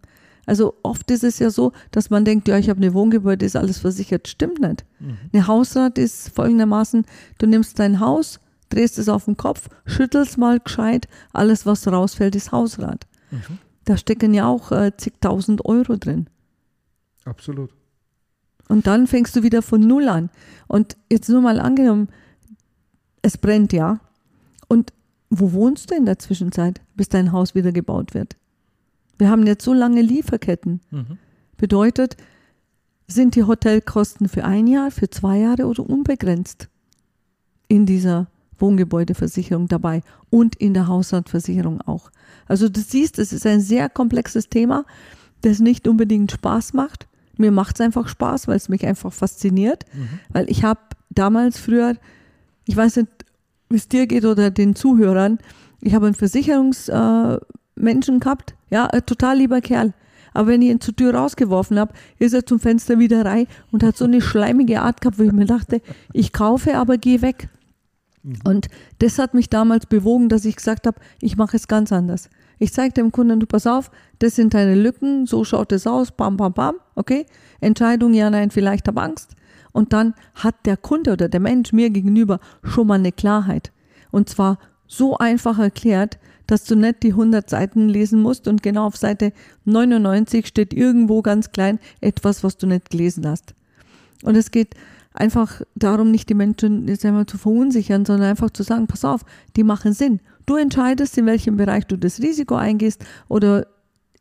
Also 0.48 0.76
oft 0.82 1.10
ist 1.10 1.24
es 1.24 1.38
ja 1.40 1.50
so, 1.50 1.72
dass 1.90 2.08
man 2.08 2.24
denkt, 2.24 2.48
ja, 2.48 2.56
ich 2.56 2.70
habe 2.70 2.78
eine 2.78 2.94
Wohngebäude, 2.94 3.44
ist 3.44 3.54
alles 3.54 3.76
versichert. 3.76 4.28
Stimmt 4.28 4.60
nicht. 4.60 4.86
Mhm. 4.98 5.18
Eine 5.30 5.46
Hausrat 5.46 5.98
ist 5.98 6.30
folgendermaßen, 6.30 7.04
du 7.36 7.46
nimmst 7.46 7.78
dein 7.78 8.00
Haus, 8.00 8.40
drehst 8.70 8.98
es 8.98 9.10
auf 9.10 9.26
den 9.26 9.36
Kopf, 9.36 9.68
schüttelst 9.84 10.38
mal 10.38 10.58
gescheit, 10.58 11.06
alles 11.34 11.66
was 11.66 11.86
rausfällt 11.86 12.34
ist 12.34 12.50
Hausrat. 12.50 13.06
Mhm. 13.30 13.58
Da 13.84 13.98
stecken 13.98 14.32
ja 14.32 14.46
auch 14.46 14.72
äh, 14.72 14.96
zigtausend 14.96 15.66
Euro 15.66 15.96
drin. 15.96 16.30
Absolut. 17.26 17.70
Und 18.68 18.86
dann 18.86 19.06
fängst 19.06 19.36
du 19.36 19.42
wieder 19.42 19.60
von 19.60 19.82
Null 19.82 20.08
an. 20.08 20.30
Und 20.66 20.96
jetzt 21.12 21.28
nur 21.28 21.42
mal 21.42 21.60
angenommen, 21.60 22.08
es 23.20 23.36
brennt 23.36 23.74
ja. 23.74 24.00
Und 24.66 24.94
wo 25.28 25.52
wohnst 25.52 25.90
du 25.90 25.94
in 25.94 26.06
der 26.06 26.18
Zwischenzeit, 26.18 26.80
bis 26.94 27.10
dein 27.10 27.32
Haus 27.32 27.54
wieder 27.54 27.72
gebaut 27.72 28.14
wird? 28.14 28.38
Wir 29.18 29.30
haben 29.30 29.46
jetzt 29.46 29.64
so 29.64 29.72
lange 29.74 30.00
Lieferketten. 30.02 30.80
Mhm. 30.90 31.18
Bedeutet, 31.56 32.16
sind 33.08 33.34
die 33.34 33.44
Hotelkosten 33.44 34.28
für 34.28 34.44
ein 34.44 34.66
Jahr, 34.66 34.90
für 34.90 35.10
zwei 35.10 35.38
Jahre 35.38 35.66
oder 35.66 35.88
unbegrenzt 35.88 36.68
in 37.66 37.86
dieser 37.86 38.28
Wohngebäudeversicherung 38.58 39.66
dabei 39.68 40.02
und 40.30 40.56
in 40.56 40.74
der 40.74 40.86
Hausratversicherung 40.88 41.80
auch. 41.82 42.10
Also 42.46 42.68
du 42.68 42.80
siehst, 42.80 43.18
es 43.18 43.32
ist 43.32 43.46
ein 43.46 43.60
sehr 43.60 43.88
komplexes 43.88 44.48
Thema, 44.48 44.84
das 45.42 45.58
nicht 45.60 45.86
unbedingt 45.88 46.32
Spaß 46.32 46.72
macht. 46.74 47.06
Mir 47.36 47.50
macht 47.52 47.76
es 47.76 47.80
einfach 47.80 48.08
Spaß, 48.08 48.48
weil 48.48 48.56
es 48.56 48.68
mich 48.68 48.84
einfach 48.86 49.12
fasziniert, 49.12 49.84
Mhm. 49.94 50.08
weil 50.30 50.50
ich 50.50 50.64
habe 50.64 50.80
damals 51.10 51.58
früher, 51.58 51.94
ich 52.66 52.76
weiß 52.76 52.96
nicht, 52.96 53.08
wie 53.70 53.76
es 53.76 53.88
dir 53.88 54.06
geht 54.06 54.24
oder 54.24 54.50
den 54.50 54.74
Zuhörern, 54.74 55.38
ich 55.80 55.94
habe 55.94 56.06
einen 56.06 56.14
Versicherungsmenschen 56.16 57.36
äh, 57.36 57.57
Menschen 57.78 58.20
gehabt, 58.20 58.54
ja, 58.70 58.86
ein 58.86 59.04
total 59.06 59.38
lieber 59.38 59.60
Kerl. 59.60 59.92
Aber 60.34 60.48
wenn 60.48 60.62
ich 60.62 60.68
ihn 60.68 60.80
zur 60.80 60.94
Tür 60.94 61.14
rausgeworfen 61.14 61.78
habe, 61.78 61.94
ist 62.18 62.34
er 62.34 62.46
zum 62.46 62.60
Fenster 62.60 62.98
wieder 62.98 63.24
rein 63.24 63.46
und 63.72 63.82
hat 63.82 63.96
so 63.96 64.04
eine 64.04 64.20
schleimige 64.20 64.82
Art 64.82 65.00
gehabt, 65.00 65.18
wo 65.18 65.22
ich 65.22 65.32
mir 65.32 65.46
dachte, 65.46 65.80
ich 66.12 66.32
kaufe, 66.32 66.76
aber 66.76 66.98
geh 66.98 67.22
weg. 67.22 67.48
Und 68.44 68.68
das 68.98 69.18
hat 69.18 69.34
mich 69.34 69.48
damals 69.48 69.86
bewogen, 69.86 70.28
dass 70.28 70.44
ich 70.44 70.56
gesagt 70.56 70.86
habe, 70.86 71.00
ich 71.20 71.36
mache 71.36 71.56
es 71.56 71.66
ganz 71.66 71.92
anders. 71.92 72.28
Ich 72.58 72.72
zeige 72.72 72.92
dem 72.92 73.12
Kunden, 73.12 73.40
du 73.40 73.46
pass 73.46 73.66
auf, 73.66 73.90
das 74.18 74.34
sind 74.34 74.54
deine 74.54 74.74
Lücken, 74.74 75.26
so 75.26 75.44
schaut 75.44 75.72
es 75.72 75.86
aus, 75.86 76.10
bam, 76.10 76.36
bam, 76.36 76.52
bam, 76.52 76.74
okay? 76.96 77.26
Entscheidung, 77.60 78.12
ja, 78.14 78.30
nein, 78.30 78.50
vielleicht 78.50 78.88
habe 78.88 79.00
Angst. 79.00 79.34
Und 79.72 79.92
dann 79.92 80.14
hat 80.34 80.66
der 80.66 80.76
Kunde 80.76 81.12
oder 81.12 81.28
der 81.28 81.40
Mensch 81.40 81.72
mir 81.72 81.90
gegenüber 81.90 82.40
schon 82.62 82.88
mal 82.88 82.94
eine 82.94 83.12
Klarheit. 83.12 83.72
Und 84.10 84.28
zwar 84.28 84.58
so 84.88 85.16
einfach 85.18 85.58
erklärt, 85.58 86.18
dass 86.48 86.64
du 86.64 86.74
nicht 86.74 87.02
die 87.02 87.10
100 87.10 87.48
Seiten 87.48 87.88
lesen 87.88 88.20
musst 88.20 88.48
und 88.48 88.62
genau 88.62 88.86
auf 88.86 88.96
Seite 88.96 89.32
99 89.66 90.46
steht 90.46 90.74
irgendwo 90.74 91.22
ganz 91.22 91.52
klein 91.52 91.78
etwas, 92.00 92.42
was 92.42 92.56
du 92.56 92.66
nicht 92.66 92.90
gelesen 92.90 93.28
hast. 93.28 93.54
Und 94.22 94.34
es 94.34 94.50
geht 94.50 94.74
einfach 95.12 95.60
darum, 95.74 96.10
nicht 96.10 96.28
die 96.28 96.34
Menschen 96.34 96.88
jetzt 96.88 97.04
einmal 97.04 97.26
zu 97.26 97.38
verunsichern, 97.38 98.04
sondern 98.04 98.30
einfach 98.30 98.50
zu 98.50 98.62
sagen, 98.62 98.86
pass 98.86 99.04
auf, 99.04 99.24
die 99.56 99.62
machen 99.62 99.92
Sinn. 99.92 100.20
Du 100.46 100.56
entscheidest, 100.56 101.18
in 101.18 101.26
welchem 101.26 101.56
Bereich 101.56 101.86
du 101.86 101.98
das 101.98 102.20
Risiko 102.20 102.54
eingehst 102.54 103.04
oder 103.28 103.66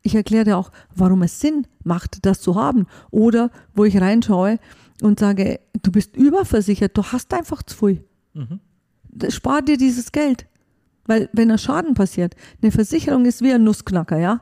ich 0.04 0.16
erkläre 0.16 0.46
dir 0.46 0.58
auch, 0.58 0.72
warum 0.96 1.22
es 1.24 1.40
Sinn 1.40 1.68
macht, 1.84 2.26
das 2.26 2.42
zu 2.42 2.56
haben. 2.56 2.88
Oder 3.12 3.52
wo 3.74 3.84
ich 3.86 4.00
reinschaue 4.00 4.60
und 5.02 5.20
sage, 5.20 5.60
du 5.82 5.92
bist 5.92 6.16
überversichert, 6.16 6.98
du 6.98 7.04
hast 7.04 7.34
einfach 7.34 7.64
zu 7.64 7.78
viel. 7.78 8.04
Mhm. 8.34 8.60
Spar 9.30 9.62
dir 9.62 9.78
dieses 9.78 10.12
Geld. 10.12 10.46
Weil 11.08 11.30
wenn 11.34 11.50
ein 11.50 11.58
Schaden 11.58 11.94
passiert, 11.94 12.36
eine 12.62 12.72
Versicherung 12.72 13.26
ist 13.26 13.42
wie 13.42 13.54
ein 13.54 13.64
Nussknacker, 13.64 14.18
ja? 14.18 14.42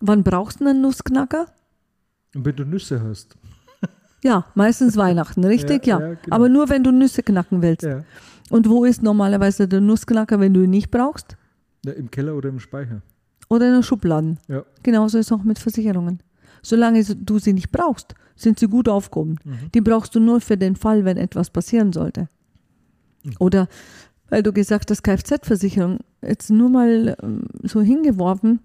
Wann 0.00 0.24
brauchst 0.24 0.60
du 0.60 0.66
einen 0.66 0.80
Nussknacker? 0.80 1.46
Wenn 2.32 2.56
du 2.56 2.64
Nüsse 2.64 3.02
hast. 3.02 3.36
Ja, 4.24 4.46
meistens 4.56 4.96
Weihnachten, 4.96 5.44
richtig? 5.44 5.86
Ja. 5.86 6.00
ja. 6.00 6.08
ja 6.08 6.14
genau. 6.14 6.34
Aber 6.34 6.48
nur 6.48 6.68
wenn 6.68 6.82
du 6.82 6.90
Nüsse 6.90 7.22
knacken 7.22 7.62
willst. 7.62 7.84
Ja. 7.84 8.02
Und 8.50 8.68
wo 8.68 8.84
ist 8.84 9.00
normalerweise 9.00 9.68
der 9.68 9.80
Nussknacker, 9.80 10.40
wenn 10.40 10.52
du 10.52 10.62
ihn 10.62 10.70
nicht 10.70 10.90
brauchst? 10.90 11.36
Im 11.86 12.10
Keller 12.10 12.34
oder 12.34 12.48
im 12.48 12.58
Speicher. 12.58 13.02
Oder 13.48 13.68
in 13.68 13.74
der 13.74 13.82
Schublade. 13.84 14.36
Ja. 14.48 14.64
Genauso 14.82 15.18
ist 15.18 15.26
es 15.26 15.32
auch 15.32 15.44
mit 15.44 15.60
Versicherungen. 15.60 16.20
Solange 16.62 17.04
du 17.04 17.38
sie 17.38 17.52
nicht 17.52 17.70
brauchst, 17.70 18.14
sind 18.34 18.58
sie 18.58 18.66
gut 18.66 18.88
aufgehoben. 18.88 19.38
Mhm. 19.44 19.70
Die 19.74 19.80
brauchst 19.80 20.14
du 20.14 20.20
nur 20.20 20.40
für 20.40 20.56
den 20.56 20.76
Fall, 20.76 21.04
wenn 21.04 21.16
etwas 21.16 21.50
passieren 21.50 21.92
sollte. 21.92 22.28
Mhm. 23.24 23.34
Oder 23.38 23.68
weil 24.30 24.42
du 24.42 24.52
gesagt 24.52 24.90
hast, 24.90 25.02
Kfz-Versicherung, 25.02 25.98
jetzt 26.22 26.50
nur 26.50 26.68
mal 26.68 27.16
ähm, 27.22 27.42
so 27.62 27.80
hingeworfen, 27.80 28.60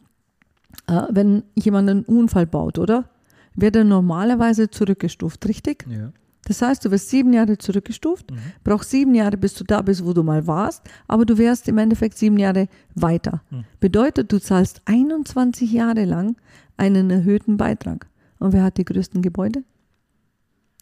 äh, 0.88 1.04
wenn 1.10 1.44
jemand 1.56 1.90
einen 1.90 2.04
Unfall 2.04 2.46
baut, 2.46 2.80
oder? 2.80 3.10
Wird 3.56 3.76
er 3.76 3.84
normalerweise 3.84 4.70
zurückgestuft, 4.70 5.48
richtig? 5.48 5.86
Ja. 5.88 6.12
Das 6.46 6.62
heißt, 6.62 6.84
du 6.84 6.92
wirst 6.92 7.10
sieben 7.10 7.32
Jahre 7.32 7.58
zurückgestuft, 7.58 8.32
mhm. 8.32 8.38
brauchst 8.64 8.90
sieben 8.90 9.16
Jahre, 9.16 9.38
bis 9.38 9.54
du 9.54 9.64
da 9.64 9.82
bist, 9.82 10.06
wo 10.06 10.12
du 10.14 10.24
mal 10.24 10.46
warst, 10.46 10.82
aber 11.08 11.26
du 11.26 11.38
wärst 11.38 11.68
im 11.70 11.78
Endeffekt 11.78 12.18
sieben 12.18 12.38
Jahre 12.38 12.68
weiter. 12.96 13.42
Mhm. 13.50 13.64
Bedeutet, 13.80 14.32
du 14.32 14.42
zahlst 14.42 14.82
21 14.86 15.72
Jahre 15.72 16.04
lang 16.04 16.36
einen 16.76 17.10
erhöhten 17.10 17.56
Beitrag. 17.56 18.08
Und 18.40 18.52
wer 18.52 18.64
hat 18.64 18.78
die 18.78 18.86
größten 18.86 19.22
Gebäude? 19.22 19.64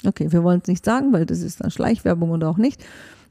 Okay, 0.03 0.31
wir 0.31 0.43
wollen 0.43 0.61
es 0.63 0.67
nicht 0.67 0.83
sagen, 0.83 1.13
weil 1.13 1.27
das 1.27 1.41
ist 1.41 1.61
dann 1.61 1.69
Schleichwerbung 1.69 2.31
oder 2.31 2.49
auch 2.49 2.57
nicht. 2.57 2.83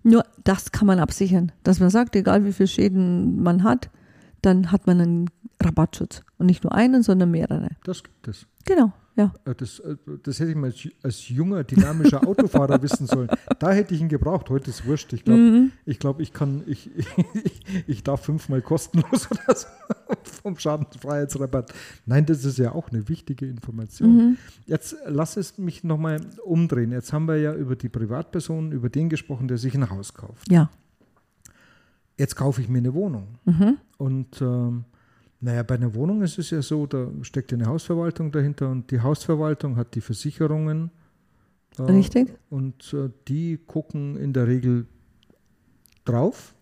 Nur 0.02 0.24
das 0.44 0.72
kann 0.72 0.86
man 0.86 0.98
absichern, 0.98 1.52
dass 1.62 1.80
man 1.80 1.90
sagt, 1.90 2.16
egal 2.16 2.44
wie 2.44 2.52
viele 2.52 2.68
Schäden 2.68 3.42
man 3.42 3.64
hat, 3.64 3.90
dann 4.42 4.72
hat 4.72 4.86
man 4.86 5.00
einen 5.00 5.30
Rabattschutz. 5.62 6.22
Und 6.38 6.46
nicht 6.46 6.64
nur 6.64 6.74
einen, 6.74 7.02
sondern 7.02 7.30
mehrere. 7.30 7.68
Das 7.84 8.02
gibt 8.02 8.28
es. 8.28 8.46
Genau. 8.64 8.92
Ja. 9.16 9.34
Äh, 9.44 9.54
das, 9.54 9.80
äh, 9.80 9.96
das 10.22 10.40
hätte 10.40 10.50
ich 10.50 10.56
mal 10.56 10.72
als, 11.02 11.28
junger, 11.28 11.64
dynamischer 11.64 12.26
Autofahrer 12.26 12.80
wissen 12.82 13.06
sollen. 13.06 13.28
Da 13.58 13.72
hätte 13.72 13.94
ich 13.94 14.00
ihn 14.00 14.08
gebraucht. 14.08 14.48
Heute 14.48 14.70
ist 14.70 14.86
wurscht. 14.86 15.12
Ich 15.12 15.24
glaube, 15.24 15.40
mhm. 15.40 15.72
ich, 15.84 15.98
glaub, 15.98 16.20
ich 16.20 16.32
kann, 16.32 16.62
ich, 16.66 16.90
ich, 16.96 17.06
ich 17.86 18.02
darf 18.02 18.24
fünfmal 18.24 18.62
kostenlos 18.62 19.28
oder 19.30 19.54
so 19.54 19.66
vom 20.42 20.58
Schadenfreiheitsrabatt. 20.58 21.72
Nein, 22.06 22.26
das 22.26 22.44
ist 22.44 22.58
ja 22.58 22.72
auch 22.72 22.90
eine 22.90 23.08
wichtige 23.08 23.46
Information. 23.46 24.16
Mhm. 24.16 24.36
Jetzt 24.66 24.96
lass 25.06 25.36
es 25.36 25.58
mich 25.58 25.84
nochmal 25.84 26.20
umdrehen. 26.44 26.92
Jetzt 26.92 27.12
haben 27.12 27.26
wir 27.26 27.36
ja 27.36 27.54
über 27.54 27.76
die 27.76 27.88
Privatperson, 27.88 28.72
über 28.72 28.88
den 28.88 29.08
gesprochen, 29.08 29.48
der 29.48 29.58
sich 29.58 29.74
ein 29.74 29.90
Haus 29.90 30.14
kauft. 30.14 30.50
Ja. 30.50 30.70
Jetzt 32.20 32.36
kaufe 32.36 32.60
ich 32.60 32.68
mir 32.68 32.78
eine 32.78 32.92
Wohnung. 32.92 33.38
Mhm. 33.46 33.78
Und 33.96 34.42
ähm, 34.42 34.84
naja, 35.40 35.62
bei 35.62 35.76
einer 35.76 35.94
Wohnung 35.94 36.20
ist 36.20 36.38
es 36.38 36.50
ja 36.50 36.60
so, 36.60 36.86
da 36.86 37.08
steckt 37.22 37.50
eine 37.54 37.64
Hausverwaltung 37.64 38.30
dahinter 38.30 38.68
und 38.68 38.90
die 38.90 39.00
Hausverwaltung 39.00 39.76
hat 39.76 39.94
die 39.94 40.02
Versicherungen. 40.02 40.90
Äh, 41.78 41.84
Richtig. 41.84 42.34
Und 42.50 42.92
äh, 42.92 43.08
die 43.26 43.56
gucken 43.56 44.18
in 44.18 44.34
der 44.34 44.46
Regel 44.46 44.86
drauf. 46.04 46.54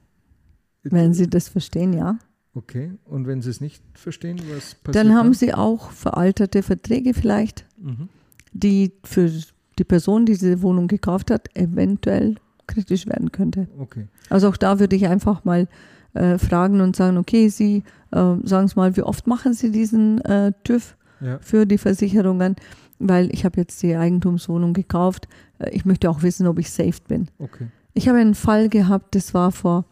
Wenn 0.85 1.13
sie 1.13 1.29
das 1.29 1.49
verstehen, 1.49 1.93
ja. 1.93 2.21
Okay, 2.55 2.93
und 3.07 3.27
wenn 3.27 3.43
sie 3.43 3.51
es 3.51 3.61
nicht 3.61 3.83
verstehen, 3.95 4.39
was 4.55 4.77
passiert? 4.77 4.95
Dann 4.95 5.13
haben 5.17 5.27
dann? 5.27 5.35
sie 5.35 5.55
auch 5.55 5.91
veraltete 5.91 6.63
Verträge 6.63 7.15
vielleicht, 7.15 7.67
mhm. 7.79 8.09
die 8.53 8.93
für 9.03 9.29
die 9.77 9.85
Person, 9.85 10.25
die 10.25 10.35
diese 10.35 10.63
Wohnung 10.63 10.87
gekauft 10.87 11.33
hat, 11.33 11.49
eventuell 11.57 12.37
kritisch 12.69 13.07
werden 13.07 13.33
könnte. 13.33 13.67
Okay. 13.79 14.07
Also 14.31 14.49
auch 14.49 14.57
da 14.57 14.79
würde 14.79 14.95
ich 14.95 15.09
einfach 15.09 15.45
mal 15.45 15.67
äh, 16.15 16.39
fragen 16.39 16.81
und 16.81 16.95
sagen, 16.95 17.17
okay, 17.17 17.49
Sie 17.49 17.83
äh, 18.13 18.35
sagen 18.45 18.69
Sie 18.69 18.77
mal, 18.77 18.97
wie 18.97 19.03
oft 19.03 19.27
machen 19.27 19.55
Sie 19.55 19.71
diesen 19.71 20.21
äh, 20.25 20.53
TÜV 20.65 20.97
ja. 21.21 21.39
für 21.41 21.67
die 21.67 21.79
Versicherungen? 21.79 22.57
Weil 22.99 23.33
ich 23.33 23.45
habe 23.45 23.61
jetzt 23.61 23.83
die 23.83 23.95
Eigentumswohnung 23.95 24.73
gekauft. 24.73 25.29
Äh, 25.59 25.71
ich 25.71 25.85
möchte 25.85 26.09
auch 26.11 26.23
wissen, 26.23 26.47
ob 26.47 26.59
ich 26.59 26.71
safe 26.71 27.01
bin. 27.07 27.29
Okay. 27.39 27.69
Ich 27.95 28.09
habe 28.09 28.19
einen 28.19 28.35
Fall 28.35 28.69
gehabt, 28.69 29.15
das 29.15 29.35
war 29.35 29.51
vor 29.53 29.85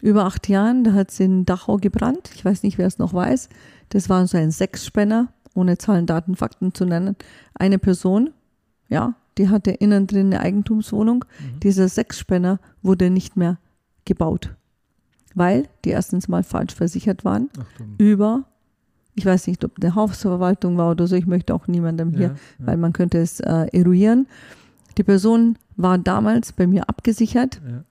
über 0.00 0.24
acht 0.26 0.48
Jahren, 0.48 0.84
da 0.84 0.92
hat 0.92 1.10
es 1.10 1.18
in 1.18 1.44
Dachau 1.44 1.76
gebrannt. 1.76 2.30
Ich 2.34 2.44
weiß 2.44 2.62
nicht, 2.62 2.78
wer 2.78 2.86
es 2.86 2.98
noch 2.98 3.14
weiß. 3.14 3.48
Das 3.88 4.08
war 4.08 4.24
so 4.28 4.38
ein 4.38 4.52
Sechsspänner, 4.52 5.32
ohne 5.54 5.76
Zahlen, 5.76 6.06
Daten, 6.06 6.36
Fakten 6.36 6.72
zu 6.72 6.84
nennen. 6.84 7.16
Eine 7.54 7.80
Person, 7.80 8.30
ja, 8.88 9.14
die 9.38 9.48
hatte 9.48 9.70
innen 9.70 10.06
drin 10.06 10.26
eine 10.26 10.40
Eigentumswohnung. 10.40 11.24
Mhm. 11.24 11.60
Dieser 11.60 11.88
Sechsspänner 11.88 12.60
wurde 12.82 13.10
nicht 13.10 13.36
mehr 13.36 13.58
gebaut 14.04 14.56
weil 15.38 15.68
die 15.84 15.90
erstens 15.90 16.28
mal 16.28 16.42
falsch 16.42 16.74
versichert 16.74 17.24
waren 17.24 17.48
Achtung. 17.58 17.94
über, 17.98 18.44
ich 19.14 19.24
weiß 19.24 19.46
nicht, 19.46 19.64
ob 19.64 19.72
eine 19.80 19.94
Hausverwaltung 19.94 20.76
war 20.76 20.90
oder 20.90 21.06
so, 21.06 21.16
ich 21.16 21.26
möchte 21.26 21.54
auch 21.54 21.68
niemandem 21.68 22.10
hier, 22.10 22.20
ja, 22.20 22.34
ja. 22.58 22.66
weil 22.66 22.76
man 22.76 22.92
könnte 22.92 23.18
es 23.18 23.40
äh, 23.40 23.66
eruieren. 23.72 24.26
Die 24.96 25.04
Person 25.04 25.56
war 25.76 25.96
damals 25.96 26.52
bei 26.52 26.66
mir 26.66 26.88
abgesichert. 26.88 27.60
Ja. 27.66 27.84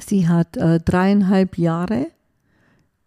Sie 0.00 0.28
hat 0.28 0.56
äh, 0.56 0.80
dreieinhalb 0.80 1.58
Jahre 1.58 2.06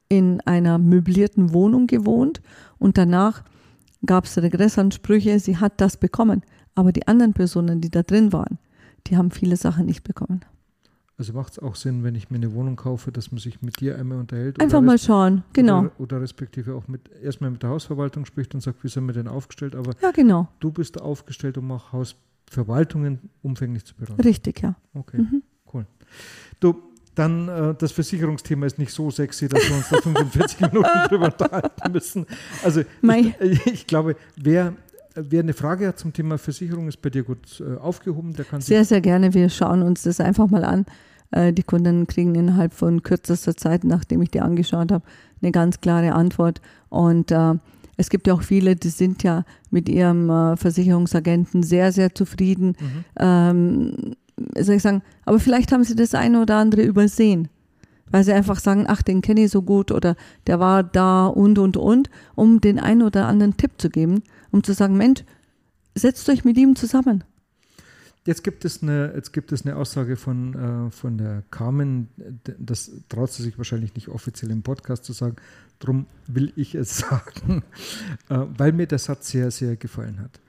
in 0.08 0.42
einer 0.42 0.78
möblierten 0.78 1.54
Wohnung 1.54 1.88
gewohnt 1.88 2.42
und 2.78 2.98
danach 2.98 3.44
gab 4.06 4.26
es 4.26 4.38
Regressansprüche. 4.38 5.40
Sie 5.40 5.58
hat 5.58 5.82
das 5.82 5.98
bekommen, 5.98 6.44
aber 6.76 6.92
die 6.92 7.08
anderen 7.08 7.34
Personen, 7.34 7.82
die 7.82 7.90
da 7.90 8.04
drin 8.04 8.34
waren, 8.34 8.58
die 9.08 9.18
haben 9.18 9.32
viele 9.32 9.58
Sachen 9.58 9.86
nicht 9.86 10.04
bekommen. 10.04 10.42
Also 11.18 11.34
macht 11.34 11.54
es 11.54 11.60
auch 11.60 11.76
Sinn, 11.76 12.04
wenn 12.04 12.16
ich 12.16 12.32
mir 12.32 12.38
eine 12.38 12.54
Wohnung 12.54 12.76
kaufe, 12.76 13.12
dass 13.12 13.32
man 13.32 13.40
sich 13.40 13.62
mit 13.62 13.80
dir 13.80 13.98
einmal 14.00 14.20
unterhält? 14.20 14.60
Einfach 14.60 14.82
mal 14.82 14.98
schauen, 14.98 15.44
genau. 15.54 15.80
Oder, 15.80 16.00
oder, 16.00 16.22
respektive 16.22 16.74
auch 16.74 16.88
mit 16.88 17.02
erstmal 17.22 17.52
mit 17.52 17.62
der 17.62 17.70
Hausverwaltung 17.70 18.26
spricht 18.26 18.56
und 18.56 18.62
sagt, 18.62 18.84
wie 18.84 18.88
sind 18.88 19.06
wir 19.06 19.14
denn 19.14 19.28
aufgestellt? 19.28 19.76
Aber 19.76 19.94
ja, 20.02 20.12
genau. 20.12 20.48
du 20.60 20.72
bist 20.72 21.00
aufgestellt, 21.00 21.58
um 21.60 21.72
auch 21.72 21.92
Hausverwaltungen 21.92 23.30
umfänglich 23.44 23.86
zu 23.86 23.94
beraten. 23.96 24.22
Richtig, 24.22 24.62
ja. 24.62 24.76
Okay, 24.96 25.20
mhm. 25.20 25.44
cool. 25.72 25.86
Du, 26.60 26.82
dann 27.14 27.48
äh, 27.48 27.76
das 27.78 27.92
Versicherungsthema 27.92 28.66
ist 28.66 28.80
nicht 28.80 28.92
so 28.92 29.12
sexy, 29.12 29.48
dass 29.48 29.70
wir 29.70 29.76
uns 29.76 29.90
da 29.90 29.98
45 30.02 30.62
Minuten 30.62 30.90
drüber 31.10 31.26
unterhalten 31.26 31.92
müssen. 31.92 32.26
Also 32.64 32.82
ich, 32.82 33.68
ich, 33.68 33.88
glaube, 33.88 34.16
wer 34.36 34.74
Wer 35.16 35.42
eine 35.42 35.54
Frage 35.54 35.88
hat 35.88 36.00
zum 36.00 36.14
Thema 36.14 36.38
Versicherung, 36.38 36.88
ist 36.88 37.02
bei 37.02 37.10
dir 37.10 37.24
gut 37.24 37.62
äh, 37.62 37.78
aufgehoben. 37.78 38.34
Der 38.34 38.46
kann 38.46 38.62
sehr, 38.62 38.84
sehr 38.86 39.02
gerne. 39.02 39.34
Wir 39.34 39.50
schauen 39.50 39.84
uns 39.84 40.04
das 40.04 40.20
einfach 40.20 40.50
mal 40.50 40.66
an. 40.66 40.86
Äh, 41.32 41.54
die 41.54 41.64
Kunden 41.64 42.08
kriegen 42.08 42.34
innerhalb 42.36 42.74
von 42.74 43.04
kürzester 43.04 43.56
Zeit, 43.56 43.84
nachdem 43.84 44.22
ich 44.22 44.32
die 44.32 44.42
angeschaut 44.42 44.92
habe, 44.92 45.06
eine 45.42 45.52
ganz 45.52 45.82
klare 45.82 46.14
Antwort. 46.14 46.62
Und 46.90 47.32
äh, 47.32 47.54
es 47.98 48.10
gibt 48.10 48.28
ja 48.28 48.34
auch 48.34 48.42
viele, 48.42 48.76
die 48.76 48.90
sind 48.90 49.24
ja 49.24 49.46
mit 49.70 49.88
ihrem 49.88 50.30
äh, 50.30 50.58
Versicherungsagenten 50.58 51.62
sehr, 51.64 51.92
sehr 51.92 52.16
zufrieden. 52.16 52.76
Mhm. 52.80 53.06
Ähm, 53.20 54.16
soll 54.58 54.76
ich 54.76 54.82
sagen, 54.82 55.04
aber 55.26 55.40
vielleicht 55.40 55.72
haben 55.72 55.84
sie 55.84 55.96
das 55.96 56.16
eine 56.16 56.42
oder 56.42 56.56
andere 56.58 56.82
übersehen 56.82 57.50
weil 58.14 58.24
sie 58.24 58.32
einfach 58.32 58.60
sagen, 58.60 58.86
ach, 58.88 59.02
den 59.02 59.22
kenne 59.22 59.44
ich 59.44 59.52
so 59.52 59.64
gut 59.64 59.92
oder 59.92 60.16
der 60.48 60.60
war 60.62 60.84
da 60.84 61.26
und 61.26 61.58
und 61.58 61.76
und, 61.76 62.10
um 62.36 62.62
den 62.62 62.80
einen 62.80 63.02
oder 63.02 63.28
anderen 63.28 63.58
Tipp 63.58 63.72
zu 63.78 63.90
geben 63.90 64.24
um 64.54 64.64
zu 64.64 64.74
sagen, 64.74 64.96
Mensch, 64.96 65.26
setzt 65.96 66.30
euch 66.30 66.46
mit 66.46 66.58
ihm 66.58 66.76
zusammen. 66.76 67.24
Jetzt 68.26 68.44
gibt 68.44 68.64
es 68.64 68.82
eine, 68.82 69.12
jetzt 69.16 69.34
gibt 69.34 69.52
es 69.52 69.66
eine 69.66 69.76
Aussage 69.76 70.16
von, 70.16 70.54
äh, 70.88 70.92
von 70.92 71.18
der 71.18 71.44
Carmen, 71.52 72.08
das 72.58 72.92
traut 73.10 73.32
sie 73.32 73.44
sich 73.44 73.58
wahrscheinlich 73.58 73.96
nicht 73.96 74.08
offiziell 74.08 74.52
im 74.52 74.62
Podcast 74.62 75.04
zu 75.04 75.12
sagen, 75.12 75.36
darum 75.80 76.06
will 76.28 76.54
ich 76.56 76.76
es 76.76 76.98
sagen, 77.00 77.64
äh, 78.30 78.46
weil 78.58 78.72
mir 78.72 78.88
der 78.88 79.00
Satz 79.00 79.30
sehr, 79.30 79.52
sehr 79.52 79.76
gefallen 79.76 80.20
hat. 80.22 80.40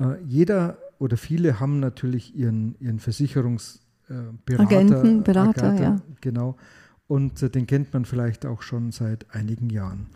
Äh, 0.00 0.22
jeder 0.24 0.76
oder 0.98 1.16
viele 1.16 1.60
haben 1.60 1.80
natürlich 1.80 2.36
ihren, 2.36 2.74
ihren 2.80 2.98
Versicherungsberater. 2.98 4.58
Agenten, 4.58 5.22
Berater, 5.22 5.68
Agata, 5.68 5.82
ja. 5.82 6.00
Genau. 6.20 6.56
Und 7.14 7.40
äh, 7.44 7.48
den 7.48 7.68
kennt 7.68 7.92
man 7.92 8.06
vielleicht 8.06 8.44
auch 8.44 8.62
schon 8.62 8.90
seit 8.90 9.32
einigen 9.32 9.70
Jahren. 9.70 10.08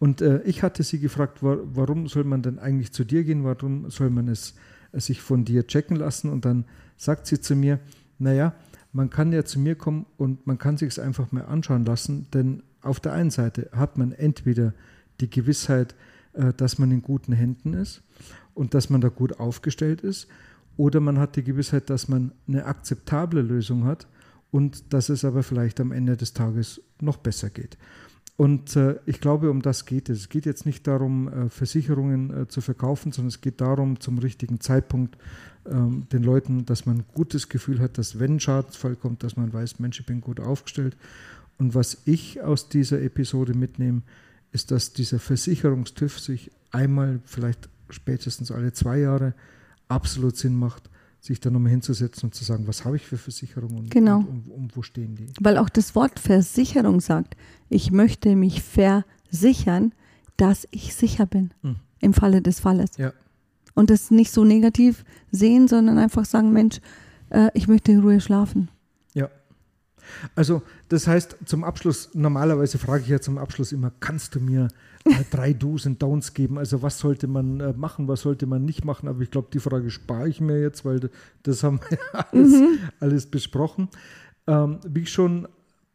Und 0.00 0.20
äh, 0.20 0.42
ich 0.42 0.64
hatte 0.64 0.82
sie 0.82 0.98
gefragt, 0.98 1.44
wa 1.44 1.58
warum 1.62 2.08
soll 2.08 2.24
man 2.24 2.42
denn 2.42 2.58
eigentlich 2.58 2.90
zu 2.90 3.04
dir 3.04 3.22
gehen? 3.22 3.44
Warum 3.44 3.88
soll 3.88 4.10
man 4.10 4.26
es 4.26 4.56
äh, 4.90 4.98
sich 4.98 5.22
von 5.22 5.44
dir 5.44 5.68
checken 5.68 5.94
lassen? 5.96 6.28
Und 6.28 6.44
dann 6.44 6.64
sagt 6.96 7.28
sie 7.28 7.40
zu 7.40 7.54
mir, 7.54 7.78
naja, 8.18 8.52
man 8.92 9.10
kann 9.10 9.30
ja 9.30 9.44
zu 9.44 9.60
mir 9.60 9.76
kommen 9.76 10.06
und 10.16 10.44
man 10.48 10.58
kann 10.58 10.76
sich 10.76 10.88
es 10.88 10.98
einfach 10.98 11.30
mal 11.30 11.44
anschauen 11.44 11.84
lassen, 11.84 12.26
denn 12.34 12.64
auf 12.82 12.98
der 12.98 13.12
einen 13.12 13.30
Seite 13.30 13.70
hat 13.70 13.96
man 13.96 14.10
entweder 14.10 14.74
die 15.20 15.30
Gewissheit, 15.30 15.94
äh, 16.32 16.52
dass 16.52 16.78
man 16.78 16.90
in 16.90 17.00
guten 17.00 17.32
Händen 17.32 17.74
ist 17.74 18.02
und 18.54 18.74
dass 18.74 18.90
man 18.90 19.00
da 19.00 19.08
gut 19.08 19.38
aufgestellt 19.38 20.00
ist, 20.00 20.26
oder 20.76 20.98
man 20.98 21.20
hat 21.20 21.36
die 21.36 21.44
Gewissheit, 21.44 21.90
dass 21.90 22.08
man 22.08 22.32
eine 22.48 22.64
akzeptable 22.64 23.40
Lösung 23.40 23.84
hat 23.84 24.08
und 24.50 24.92
dass 24.92 25.08
es 25.08 25.24
aber 25.24 25.42
vielleicht 25.42 25.80
am 25.80 25.92
Ende 25.92 26.16
des 26.16 26.32
Tages 26.32 26.80
noch 27.00 27.16
besser 27.16 27.50
geht. 27.50 27.76
Und 28.36 28.74
äh, 28.74 28.98
ich 29.04 29.20
glaube, 29.20 29.50
um 29.50 29.60
das 29.60 29.84
geht 29.84 30.08
es. 30.08 30.20
Es 30.20 30.28
geht 30.30 30.46
jetzt 30.46 30.64
nicht 30.64 30.86
darum, 30.86 31.28
äh, 31.28 31.48
Versicherungen 31.50 32.30
äh, 32.34 32.48
zu 32.48 32.62
verkaufen, 32.62 33.12
sondern 33.12 33.28
es 33.28 33.42
geht 33.42 33.60
darum, 33.60 34.00
zum 34.00 34.16
richtigen 34.16 34.60
Zeitpunkt 34.60 35.18
ähm, 35.66 36.06
den 36.10 36.22
Leuten, 36.22 36.64
dass 36.64 36.86
man 36.86 37.00
ein 37.00 37.04
gutes 37.12 37.50
Gefühl 37.50 37.80
hat, 37.80 37.98
dass 37.98 38.18
wenn 38.18 38.36
ein 38.36 38.40
Schadensfall 38.40 38.96
kommt, 38.96 39.22
dass 39.22 39.36
man 39.36 39.52
weiß, 39.52 39.78
Mensch, 39.78 40.00
ich 40.00 40.06
bin 40.06 40.22
gut 40.22 40.40
aufgestellt. 40.40 40.96
Und 41.58 41.74
was 41.74 41.98
ich 42.06 42.40
aus 42.40 42.70
dieser 42.70 43.02
Episode 43.02 43.52
mitnehme, 43.52 44.00
ist, 44.52 44.70
dass 44.70 44.94
dieser 44.94 45.18
Versicherungstüv 45.18 46.18
sich 46.18 46.50
einmal, 46.70 47.20
vielleicht 47.26 47.68
spätestens 47.90 48.50
alle 48.50 48.72
zwei 48.72 49.00
Jahre, 49.00 49.34
absolut 49.88 50.38
Sinn 50.38 50.56
macht, 50.56 50.88
sich 51.20 51.40
da 51.40 51.50
nochmal 51.50 51.70
hinzusetzen 51.70 52.28
und 52.28 52.34
zu 52.34 52.44
sagen, 52.44 52.66
was 52.66 52.84
habe 52.84 52.96
ich 52.96 53.06
für 53.06 53.18
Versicherungen 53.18 53.78
und, 53.78 53.90
genau. 53.90 54.18
und, 54.18 54.28
und, 54.28 54.50
und, 54.50 54.76
wo 54.76 54.82
stehen 54.82 55.16
die. 55.16 55.26
Weil 55.40 55.58
auch 55.58 55.68
das 55.68 55.94
Wort 55.94 56.18
Versicherung 56.18 57.00
sagt, 57.00 57.36
ich 57.68 57.90
möchte 57.90 58.34
mich 58.36 58.62
versichern, 58.62 59.92
dass 60.36 60.66
ich 60.70 60.94
sicher 60.94 61.26
bin 61.26 61.50
mhm. 61.62 61.76
im 62.00 62.14
Falle 62.14 62.40
des 62.40 62.60
Falles. 62.60 62.90
Ja. 62.96 63.12
Und 63.74 63.90
das 63.90 64.10
nicht 64.10 64.32
so 64.32 64.44
negativ 64.44 65.04
sehen, 65.30 65.68
sondern 65.68 65.98
einfach 65.98 66.24
sagen, 66.24 66.52
Mensch, 66.52 66.80
äh, 67.28 67.50
ich 67.54 67.68
möchte 67.68 67.92
in 67.92 68.00
Ruhe 68.00 68.20
schlafen. 68.20 68.68
Also 70.34 70.62
das 70.88 71.06
heißt, 71.06 71.36
zum 71.44 71.64
Abschluss, 71.64 72.10
normalerweise 72.14 72.78
frage 72.78 73.02
ich 73.02 73.08
ja 73.08 73.20
zum 73.20 73.38
Abschluss 73.38 73.72
immer, 73.72 73.92
kannst 74.00 74.34
du 74.34 74.40
mir 74.40 74.68
äh, 75.04 75.24
drei 75.30 75.52
Do's 75.52 75.86
und 75.86 76.00
Downs 76.02 76.34
geben? 76.34 76.58
Also 76.58 76.82
was 76.82 76.98
sollte 76.98 77.26
man 77.26 77.60
äh, 77.60 77.72
machen, 77.72 78.08
was 78.08 78.22
sollte 78.22 78.46
man 78.46 78.64
nicht 78.64 78.84
machen? 78.84 79.08
Aber 79.08 79.20
ich 79.20 79.30
glaube, 79.30 79.48
die 79.52 79.60
Frage 79.60 79.90
spare 79.90 80.28
ich 80.28 80.40
mir 80.40 80.60
jetzt, 80.60 80.84
weil 80.84 81.10
das 81.42 81.62
haben 81.62 81.80
wir 81.88 81.98
ja 81.98 82.26
alles, 82.32 82.52
mhm. 82.52 82.78
alles 83.00 83.26
besprochen. 83.26 83.88
Ähm, 84.46 84.78
wie 84.88 85.00
ich 85.00 85.10
schon 85.10 85.48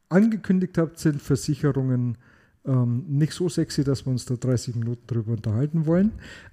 angekündigt 0.09 0.77
habe, 0.77 0.91
sind 0.95 1.21
Versicherungen 1.21 2.17
ähm, 2.65 3.05
nicht 3.07 3.33
so 3.33 3.49
sexy, 3.49 3.83
dass 3.83 4.05
wir 4.05 4.11
uns 4.11 4.25
da 4.25 4.35
30 4.35 4.75
Minuten 4.75 5.05
drüber 5.07 5.33
unterhalten 5.33 5.85
wollen. 5.85 6.11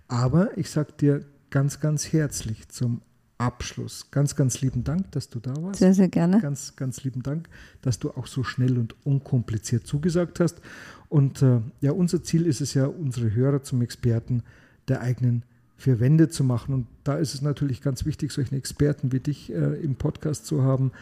Aber 0.09 0.57
ich 0.57 0.71
sage 0.71 0.93
dir 0.93 1.25
ganz, 1.51 1.81
ganz 1.81 2.13
herzlich 2.13 2.69
zum 2.69 3.03
Abschluss. 3.43 4.07
Ganz, 4.11 4.37
ganz 4.37 4.61
lieben 4.61 4.85
Dank, 4.85 5.11
dass 5.13 5.29
du 5.29 5.41
da 5.41 5.55
warst. 5.63 5.81
Sehr, 5.81 5.95
sehr 5.95 6.09
gerne. 6.09 6.41
Ganz, 6.41 6.77
ganz 6.77 7.03
lieben 7.05 7.23
Dank, 7.23 7.49
dass 7.83 7.99
du 7.99 8.11
auch 8.11 8.27
so 8.27 8.45
schnell 8.45 8.79
und 8.79 8.95
unkompliziert 9.05 9.87
zugesagt 9.87 10.41
hast. 10.41 10.61
Und 11.09 11.43
äh, 11.43 11.61
ja, 11.81 11.93
unser 11.93 12.23
Ziel 12.23 12.47
ist 12.47 12.61
es 12.61 12.75
ja, 12.75 12.87
unsere 12.87 13.35
Hörer 13.35 13.63
zum 13.63 13.81
Experten 13.83 14.43
der 14.89 15.01
eigenen 15.01 15.43
vier 15.77 16.01
Wände 16.01 16.29
zu 16.29 16.45
machen. 16.45 16.73
Und 16.73 16.87
da 17.05 17.17
ist 17.17 17.35
es 17.35 17.43
natürlich 17.43 17.83
ganz 17.83 18.07
wichtig, 18.07 18.33
solche 18.33 18.57
Experten 18.57 19.13
wie 19.13 19.21
dich 19.21 19.53
äh, 19.53 19.75
im 19.83 19.97
Podcast 19.97 20.47
zu 20.47 20.63
haben, 20.63 20.93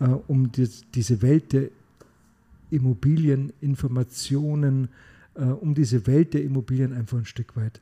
äh, 0.00 0.04
um 0.04 0.50
die, 0.52 0.70
diese 0.94 1.20
Welt 1.22 1.52
der 1.52 1.68
Immobilieninformationen, 2.70 4.88
äh, 5.34 5.42
um 5.42 5.74
diese 5.74 6.06
Welt 6.06 6.34
der 6.34 6.44
Immobilien 6.44 6.92
einfach 6.92 7.18
ein 7.18 7.24
Stück 7.24 7.56
weit 7.56 7.80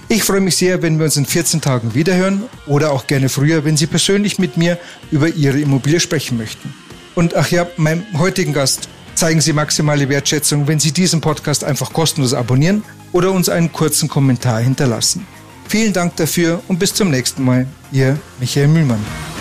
Ich 0.08 0.24
freue 0.24 0.40
mich 0.40 0.56
sehr, 0.56 0.82
wenn 0.82 0.98
wir 0.98 1.04
uns 1.04 1.16
in 1.16 1.26
14 1.26 1.60
Tagen 1.60 1.94
wiederhören 1.94 2.42
oder 2.66 2.90
auch 2.90 3.06
gerne 3.06 3.28
früher, 3.28 3.64
wenn 3.64 3.76
Sie 3.76 3.86
persönlich 3.86 4.40
mit 4.40 4.56
mir 4.56 4.80
über 5.12 5.28
Ihre 5.28 5.60
Immobilie 5.60 6.00
sprechen 6.00 6.38
möchten. 6.38 6.74
Und 7.14 7.36
ach 7.36 7.52
ja, 7.52 7.68
meinem 7.76 8.02
heutigen 8.18 8.52
Gast 8.52 8.88
zeigen 9.14 9.40
Sie 9.40 9.52
maximale 9.52 10.08
Wertschätzung, 10.08 10.66
wenn 10.66 10.80
Sie 10.80 10.90
diesen 10.90 11.20
Podcast 11.20 11.62
einfach 11.62 11.92
kostenlos 11.92 12.34
abonnieren 12.34 12.82
oder 13.12 13.30
uns 13.30 13.48
einen 13.48 13.70
kurzen 13.70 14.08
Kommentar 14.08 14.58
hinterlassen. 14.58 15.24
Vielen 15.68 15.92
Dank 15.92 16.16
dafür 16.16 16.60
und 16.66 16.80
bis 16.80 16.94
zum 16.94 17.10
nächsten 17.10 17.44
Mal. 17.44 17.68
Ihr 17.92 18.18
Michael 18.40 18.66
Mühlmann. 18.66 19.31